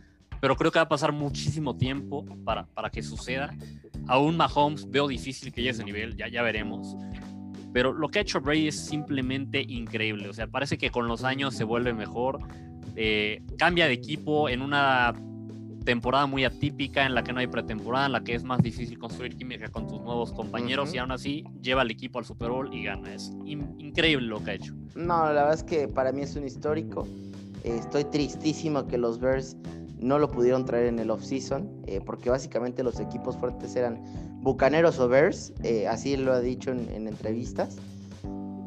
[0.41, 3.55] pero creo que va a pasar muchísimo tiempo para, para que suceda.
[4.07, 6.97] Aún Mahomes veo difícil que llegue a ese nivel, ya, ya veremos.
[7.75, 10.29] Pero lo que ha hecho Brady es simplemente increíble.
[10.29, 12.39] O sea, parece que con los años se vuelve mejor.
[12.95, 15.12] Eh, cambia de equipo en una
[15.85, 18.97] temporada muy atípica en la que no hay pretemporada, en la que es más difícil
[18.97, 22.72] construir química con tus nuevos compañeros y aún así lleva al equipo al Super Bowl
[22.72, 23.12] y gana.
[23.12, 24.72] Es increíble lo que ha hecho.
[24.95, 27.09] No, la verdad es que para mí es un histórico.
[27.64, 29.57] estoy tristísimo que los Bears
[29.99, 34.01] no lo pudieron traer en el off-season, eh, porque básicamente los equipos fuertes eran
[34.45, 37.77] Bucaneros o Bears, eh, así lo ha dicho en, entrevistas.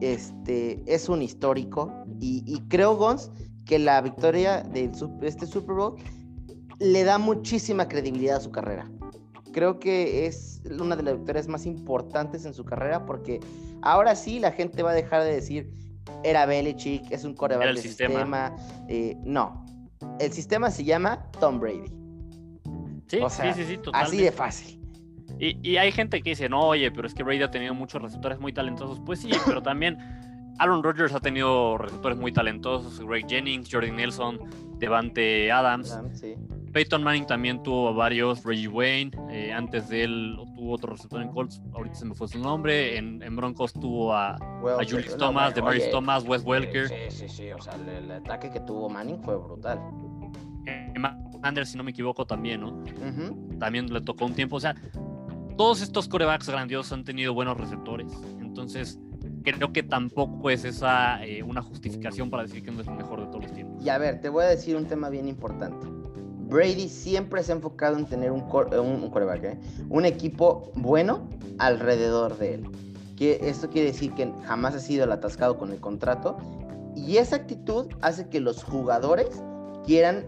[0.01, 3.31] Este, es un histórico y, y creo, Gons,
[3.65, 5.95] que la victoria de este Super Bowl
[6.79, 8.89] le da muchísima credibilidad a su carrera.
[9.53, 13.39] Creo que es una de las victorias más importantes en su carrera porque
[13.81, 15.71] ahora sí la gente va a dejar de decir
[16.23, 18.55] era Belichick, es un coreback de sistema.
[18.87, 19.63] Eh, no,
[20.19, 21.93] el sistema se llama Tom Brady.
[23.07, 24.76] Sí, sí, sí, sí, Así de fácil.
[25.39, 28.01] Y, y, hay gente que dice, no, oye, pero es que Brady ha tenido muchos
[28.01, 28.99] receptores muy talentosos.
[29.05, 29.97] Pues sí, pero también
[30.59, 32.99] Aaron Rodgers ha tenido receptores muy talentosos.
[32.99, 34.39] Greg Jennings, Jordan Nelson,
[34.79, 35.99] Devante Adams.
[36.77, 41.29] Peyton Manning también tuvo varios, Reggie Wayne, eh, antes de él tuvo otro receptor en
[41.29, 45.61] Colts, ahorita se me fue su nombre, en, Broncos tuvo a, a Julius Thomas, de
[45.61, 46.87] Maris Thomas, Wes Welker.
[46.87, 49.79] Sí, sí, sí, o sea, el, ataque que tuvo Manning fue brutal.
[50.67, 50.93] Eh,
[51.41, 52.83] Anders, si no me equivoco, también, ¿no?
[53.59, 54.75] También le tocó un tiempo, o sea,
[55.57, 58.99] todos estos corebacks grandiosos han tenido buenos receptores, entonces
[59.43, 63.21] creo que tampoco es esa eh, una justificación para decir que no es el mejor
[63.21, 63.83] de todos los tiempos.
[63.83, 65.87] Y a ver, te voy a decir un tema bien importante.
[66.49, 68.41] Brady siempre se ha enfocado en tener un,
[68.71, 69.11] eh, un,
[69.43, 69.59] ¿eh?
[69.89, 71.27] un equipo bueno
[71.59, 72.69] alrededor de él.
[73.17, 76.37] Que esto quiere decir que jamás ha sido el atascado con el contrato.
[76.95, 79.27] Y esa actitud hace que los jugadores
[79.85, 80.25] quieran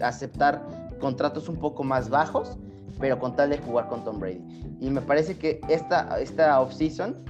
[0.00, 0.62] aceptar
[1.00, 2.58] contratos un poco más bajos,
[3.00, 4.42] pero con tal de jugar con Tom Brady.
[4.80, 7.24] Y me parece que esta, esta off-season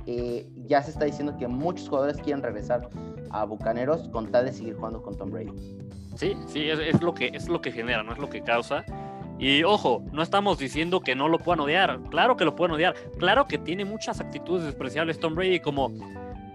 [0.66, 2.90] ya se está diciendo que muchos jugadores quieren regresar
[3.30, 5.52] a Bucaneros con tal de seguir jugando con Tom Brady.
[6.16, 8.84] Sí, sí, es, lo que, es lo que genera, no es lo que causa.
[9.38, 12.00] Y ojo, no estamos diciendo que no lo puedan odiar.
[12.10, 12.94] Claro que lo pueden odiar.
[13.18, 15.90] Claro que tiene muchas actitudes despreciables Tom Brady, como,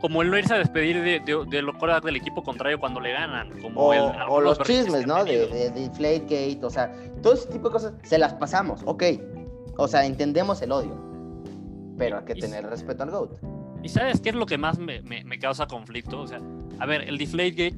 [0.06, 3.60] como el no irse a despedir de, de, los del equipo contrario cuando le ganan.
[3.60, 5.26] Como o, los chismes, ¿no?
[5.26, 6.93] De, de, de Gate, o sea,
[7.24, 9.03] todo ese tipo de cosas se las pasamos, ok.
[9.78, 10.95] O sea, entendemos el odio.
[11.97, 13.32] Pero hay que tener respeto al GOAT.
[13.82, 16.22] ¿Y sabes qué es lo que más me, me, me causa conflicto?
[16.22, 16.39] O sea,
[16.78, 17.76] a ver, el Gate,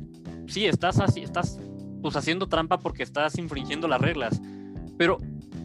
[0.47, 1.61] sí, estás así, estás
[2.01, 4.41] pues haciendo trampa porque estás infringiendo las reglas.
[4.97, 5.19] Pero,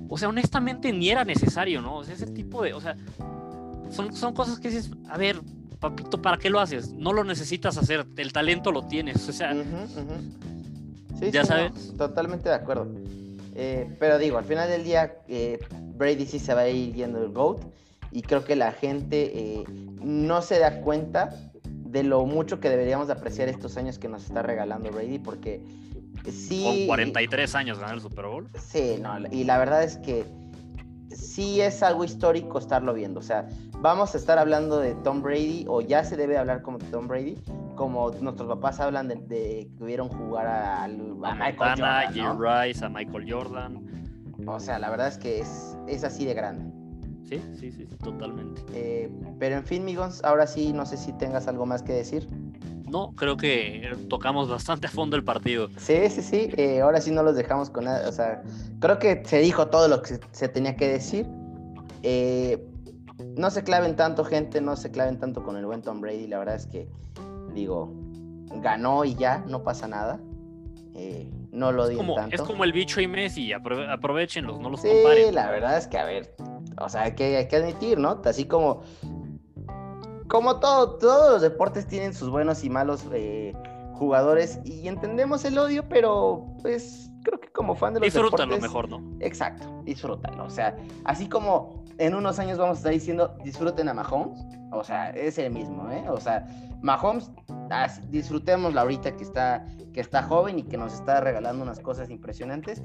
[0.08, 1.96] o sea, honestamente ni era necesario, ¿no?
[1.96, 2.96] O sea, ese tipo de, o sea,
[3.90, 5.40] son, son cosas que dices, a ver,
[5.82, 6.92] papito, ¿para qué lo haces?
[6.92, 9.52] No lo necesitas hacer, el talento lo tienes, o sea,
[11.18, 11.92] Sí, ya sabes.
[11.98, 12.88] totalmente de acuerdo.
[13.54, 15.58] Eh, pero digo, al final del día, eh,
[15.96, 17.62] Brady sí se va a ir yendo el GOAT
[18.12, 19.64] y creo que la gente eh,
[20.00, 21.30] no se da cuenta
[21.64, 25.60] de lo mucho que deberíamos apreciar estos años que nos está regalando Brady porque
[26.30, 26.64] sí...
[26.64, 28.48] Con 43 años ganar el Super Bowl.
[28.58, 30.24] Sí, no, y la verdad es que
[31.16, 33.20] sí es algo histórico estarlo viendo.
[33.20, 33.48] O sea,
[33.80, 37.08] vamos a estar hablando de Tom Brady, o ya se debe hablar como de Tom
[37.08, 37.36] Brady,
[37.76, 42.38] como nuestros papás hablan de, que vieron jugar a, Michael Jordan.
[42.38, 43.86] Rice, a Michael Jordan.
[44.46, 46.72] O sea, la verdad es que es, es así de grande.
[47.24, 48.60] Sí, sí, sí, totalmente.
[48.74, 52.28] Eh, pero en fin, Migons, ahora sí, no sé si tengas algo más que decir.
[52.92, 55.70] No, creo que tocamos bastante a fondo el partido.
[55.78, 56.50] Sí, sí, sí.
[56.58, 58.06] Eh, ahora sí no los dejamos con nada.
[58.06, 58.42] O sea,
[58.80, 61.26] creo que se dijo todo lo que se, tenía que decir.
[62.02, 62.62] Eh,
[63.34, 66.26] no se claven tanto, gente, no se claven tanto con el buen Tom Brady.
[66.26, 66.86] La verdad es que,
[67.54, 67.94] digo,
[68.56, 70.20] ganó y ya, no pasa nada.
[70.94, 72.36] Eh, no lo digo tanto.
[72.36, 75.34] Es como el bicho y Messi, aprovechenlos, no los sí, comparen.
[75.34, 76.34] la verdad es que, a ver,
[76.78, 78.20] o sea, hay que, hay que admitir, ¿no?
[78.22, 78.82] Así como
[80.32, 83.52] como todo, todos los deportes tienen sus buenos y malos eh,
[83.92, 88.88] jugadores y entendemos el odio, pero pues creo que como fan de los disfrútalo mejor,
[88.88, 89.02] ¿no?
[89.20, 90.46] Exacto, disfrútalo.
[90.46, 90.74] O sea,
[91.04, 95.36] así como en unos años vamos a estar diciendo disfruten a Mahomes, o sea, es
[95.36, 96.06] el mismo, ¿eh?
[96.08, 96.46] O sea,
[96.80, 97.30] Mahomes,
[98.08, 102.82] disfrutémoslo ahorita que está, que está joven y que nos está regalando unas cosas impresionantes.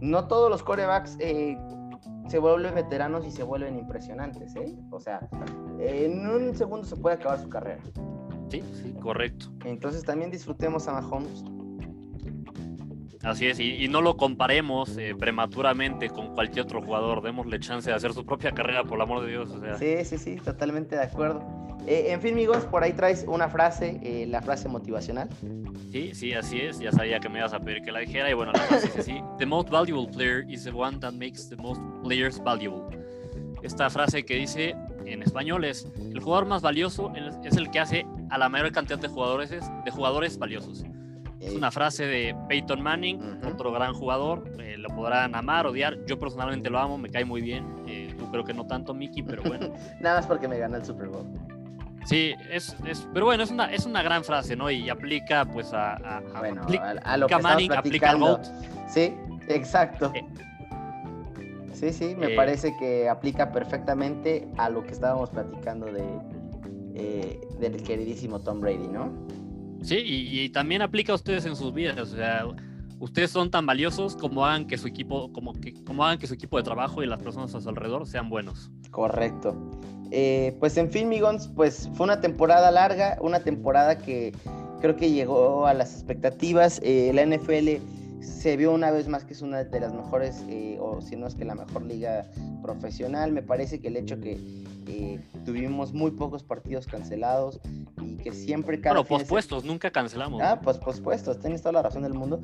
[0.00, 1.58] No todos los corebacks eh,
[2.28, 4.76] se vuelven veteranos y se vuelven impresionantes, ¿eh?
[4.90, 5.28] O sea,
[5.78, 7.82] en un segundo se puede acabar su carrera.
[8.48, 9.46] Sí, sí, correcto.
[9.64, 11.44] Entonces también disfrutemos a Mahomes.
[13.26, 17.96] Así es, y, no lo comparemos eh, prematuramente con cualquier otro jugador, démosle chance de
[17.96, 19.50] hacer su propia carrera, por el amor de Dios.
[19.80, 21.44] Sí, sí, sí, totalmente de acuerdo.
[21.88, 25.28] Eh, en fin, amigos, por ahí traes una frase, eh, la frase motivacional.
[25.90, 26.78] Sí, sí, así es.
[26.78, 28.30] Ya sabía que me ibas a pedir que la dijera.
[28.30, 31.48] Y bueno, la frase es así: The most valuable player is the one that makes
[31.48, 32.96] the most players valuable.
[33.62, 37.12] Esta frase que dice en español es: El jugador más valioso
[37.44, 40.84] es el que hace a la mayor cantidad de jugadores, de jugadores valiosos.
[41.46, 44.44] Es una frase de Peyton Manning, otro gran jugador.
[44.58, 45.96] Eh, lo podrán amar, odiar.
[46.06, 47.64] Yo personalmente lo amo, me cae muy bien.
[48.18, 49.72] tú creo que no tanto, Mickey, pero bueno.
[50.00, 51.26] Nada más porque me gana el Super Bowl.
[52.06, 54.70] Sí, es, es, pero bueno, es una, es una gran frase, ¿no?
[54.70, 58.40] Y aplica pues a, a, a, lo que Manning, aplica al
[58.88, 59.12] Sí,
[59.48, 60.12] exacto.
[60.14, 60.24] Eh.
[61.72, 62.36] sí, sí, me eh.
[62.36, 66.04] parece que aplica perfectamente a lo que estábamos platicando de
[66.94, 69.10] eh, del queridísimo Tom Brady, ¿no?
[69.82, 71.98] Sí, y, también aplica a ustedes en sus vidas.
[71.98, 72.46] O sea,
[72.98, 76.34] ustedes son tan valiosos como hagan que su equipo, como que, como hagan que su
[76.34, 78.70] equipo de trabajo y las personas a su alrededor sean buenos.
[78.90, 79.56] Correcto.
[80.10, 84.32] Eh, pues en fin, Migons, pues fue una temporada larga, una temporada que
[84.80, 86.80] creo que llegó a las expectativas.
[86.82, 87.80] Eh, la NFL
[88.20, 91.26] se vio una vez más que es una de las mejores, eh, o si no
[91.26, 92.26] es que la mejor liga
[92.62, 93.32] profesional.
[93.32, 94.38] Me parece que el hecho que
[94.86, 97.60] eh, tuvimos muy pocos partidos cancelados
[98.02, 99.00] y que siempre cada...
[99.00, 100.42] Bueno, pospuestos, nunca cancelamos.
[100.42, 102.42] Ah, pues pospuestos, tienes toda la razón del mundo.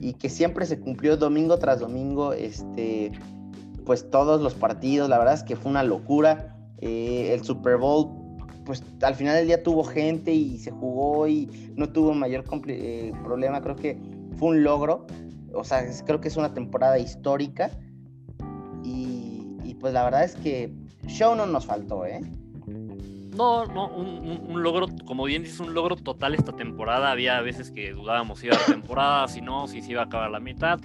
[0.00, 3.12] Y que siempre se cumplió domingo tras domingo, este,
[3.84, 6.56] pues todos los partidos, la verdad es que fue una locura.
[6.80, 8.28] Eh, el Super Bowl
[8.64, 13.62] pues al final del día tuvo gente y se jugó y no tuvo mayor problema.
[13.62, 13.98] Creo que
[14.38, 15.06] fue un logro.
[15.52, 17.70] O sea, creo que es una temporada histórica.
[18.84, 20.72] Y, pues la verdad es que
[21.06, 22.20] show no nos faltó, ¿eh?
[22.66, 27.12] No, no, un, logro, como bien dices, un logro total esta temporada.
[27.12, 30.30] Había veces que dudábamos si iba la temporada, si no, si se iba a acabar
[30.30, 30.80] la mitad.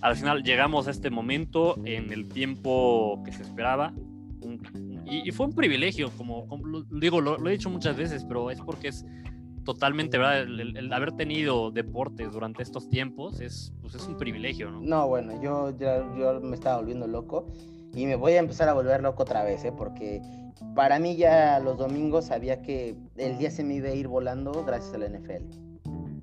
[0.00, 3.92] Al final llegamos a este momento en el tiempo que se esperaba.
[5.04, 6.46] Y, fue un privilegio, como,
[6.90, 9.04] digo, lo, he dicho muchas veces, pero es porque es
[9.64, 10.42] totalmente, ¿verdad?
[10.42, 14.80] El, haber tenido deportes durante estos tiempos es, pues es un privilegio, ¿no?
[14.80, 17.46] No, bueno, yo, yo me estaba volviendo loco
[17.94, 19.72] y me voy a empezar a volver loco otra vez, ¿eh?
[19.76, 20.22] Porque
[20.74, 24.64] para mí ya los domingos sabía que el día se me iba a ir volando
[24.64, 25.72] gracias a la NFL.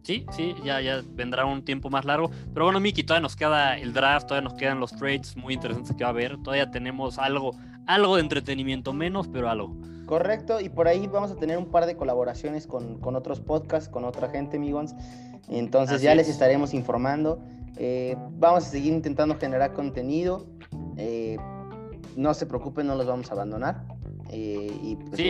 [0.04, 2.32] Sí, sí, ya, ya vendrá un tiempo más largo.
[2.54, 5.96] Pero bueno, Miki, todavía nos queda el draft, todavía nos quedan los trades muy interesantes
[5.96, 6.38] que va a haber.
[6.38, 7.52] Todavía tenemos algo,
[7.86, 9.76] algo de entretenimiento menos, pero algo.
[10.10, 14.06] Correcto, y por ahí vamos a tener un par de colaboraciones con, otros podcasts, con
[14.06, 14.96] otra gente, amigos.
[15.50, 17.40] Entonces ya les estaremos informando.
[17.78, 20.48] Eh, vamos a seguir intentando generar contenido.
[20.98, 21.38] Eh,
[22.16, 23.84] no se preocupen, no los vamos a abandonar.
[24.32, 25.30] Eh, y pues, sí,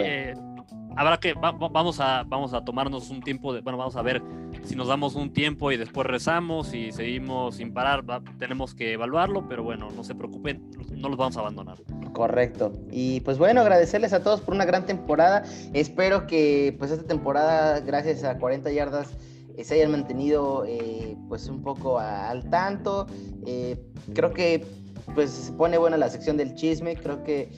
[0.96, 4.24] habrá que, vamos, a, vamos a tomarnos un tiempo, de, bueno, vamos a ver
[4.64, 8.04] si nos damos un tiempo y después rezamos y seguimos sin parar,
[8.38, 11.78] tenemos que evaluarlo, pero bueno, no se preocupen, no los vamos a abandonar.
[12.14, 12.74] Correcto.
[12.92, 15.44] Y pues bueno, agradecerles a todos por una gran temporada.
[15.74, 19.16] Espero que pues esta temporada, gracias a 40 yardas,
[19.60, 23.08] eh, se hayan mantenido eh, pues un poco al tanto.
[23.46, 23.78] Eh,
[24.14, 24.66] creo que
[25.16, 26.96] pues se pone buena la sección del chisme.
[26.96, 27.50] Creo que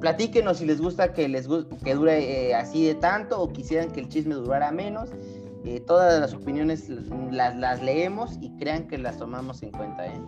[0.00, 1.48] platíquenos si les gusta que les
[1.84, 5.10] que dure así de tanto o quisieran que el chisme durara menos.
[5.86, 6.88] Todas las opiniones
[7.30, 10.06] las, las leemos y crean que las tomamos en cuenta.
[10.06, 10.20] ¿eh?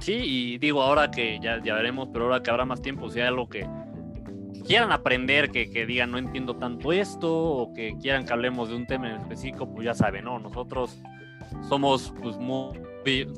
[0.00, 3.20] Sí, y digo, ahora que ya, ya veremos, pero ahora que habrá más tiempo, si
[3.20, 3.68] hay algo que
[4.66, 8.76] quieran aprender, que, que, digan no entiendo tanto esto, o que quieran que hablemos de
[8.76, 10.38] un tema en específico, pues ya saben, ¿no?
[10.38, 10.98] Nosotros
[11.68, 12.80] somos, pues, muy.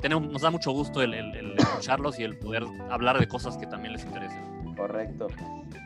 [0.01, 3.67] Tenemos, nos da mucho gusto el, el, escucharlos y el poder hablar de cosas que
[3.67, 4.75] también les interesen.
[4.75, 5.27] Correcto.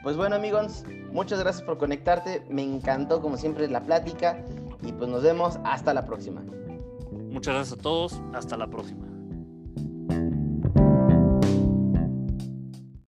[0.04, 2.44] Pues bueno, amigos, muchas gracias por conectarte.
[2.50, 4.42] Me encantó, como siempre, la plática.
[4.84, 6.44] Y pues nos vemos hasta la próxima.
[7.12, 8.22] Muchas gracias a todos.
[8.34, 9.08] Hasta la próxima.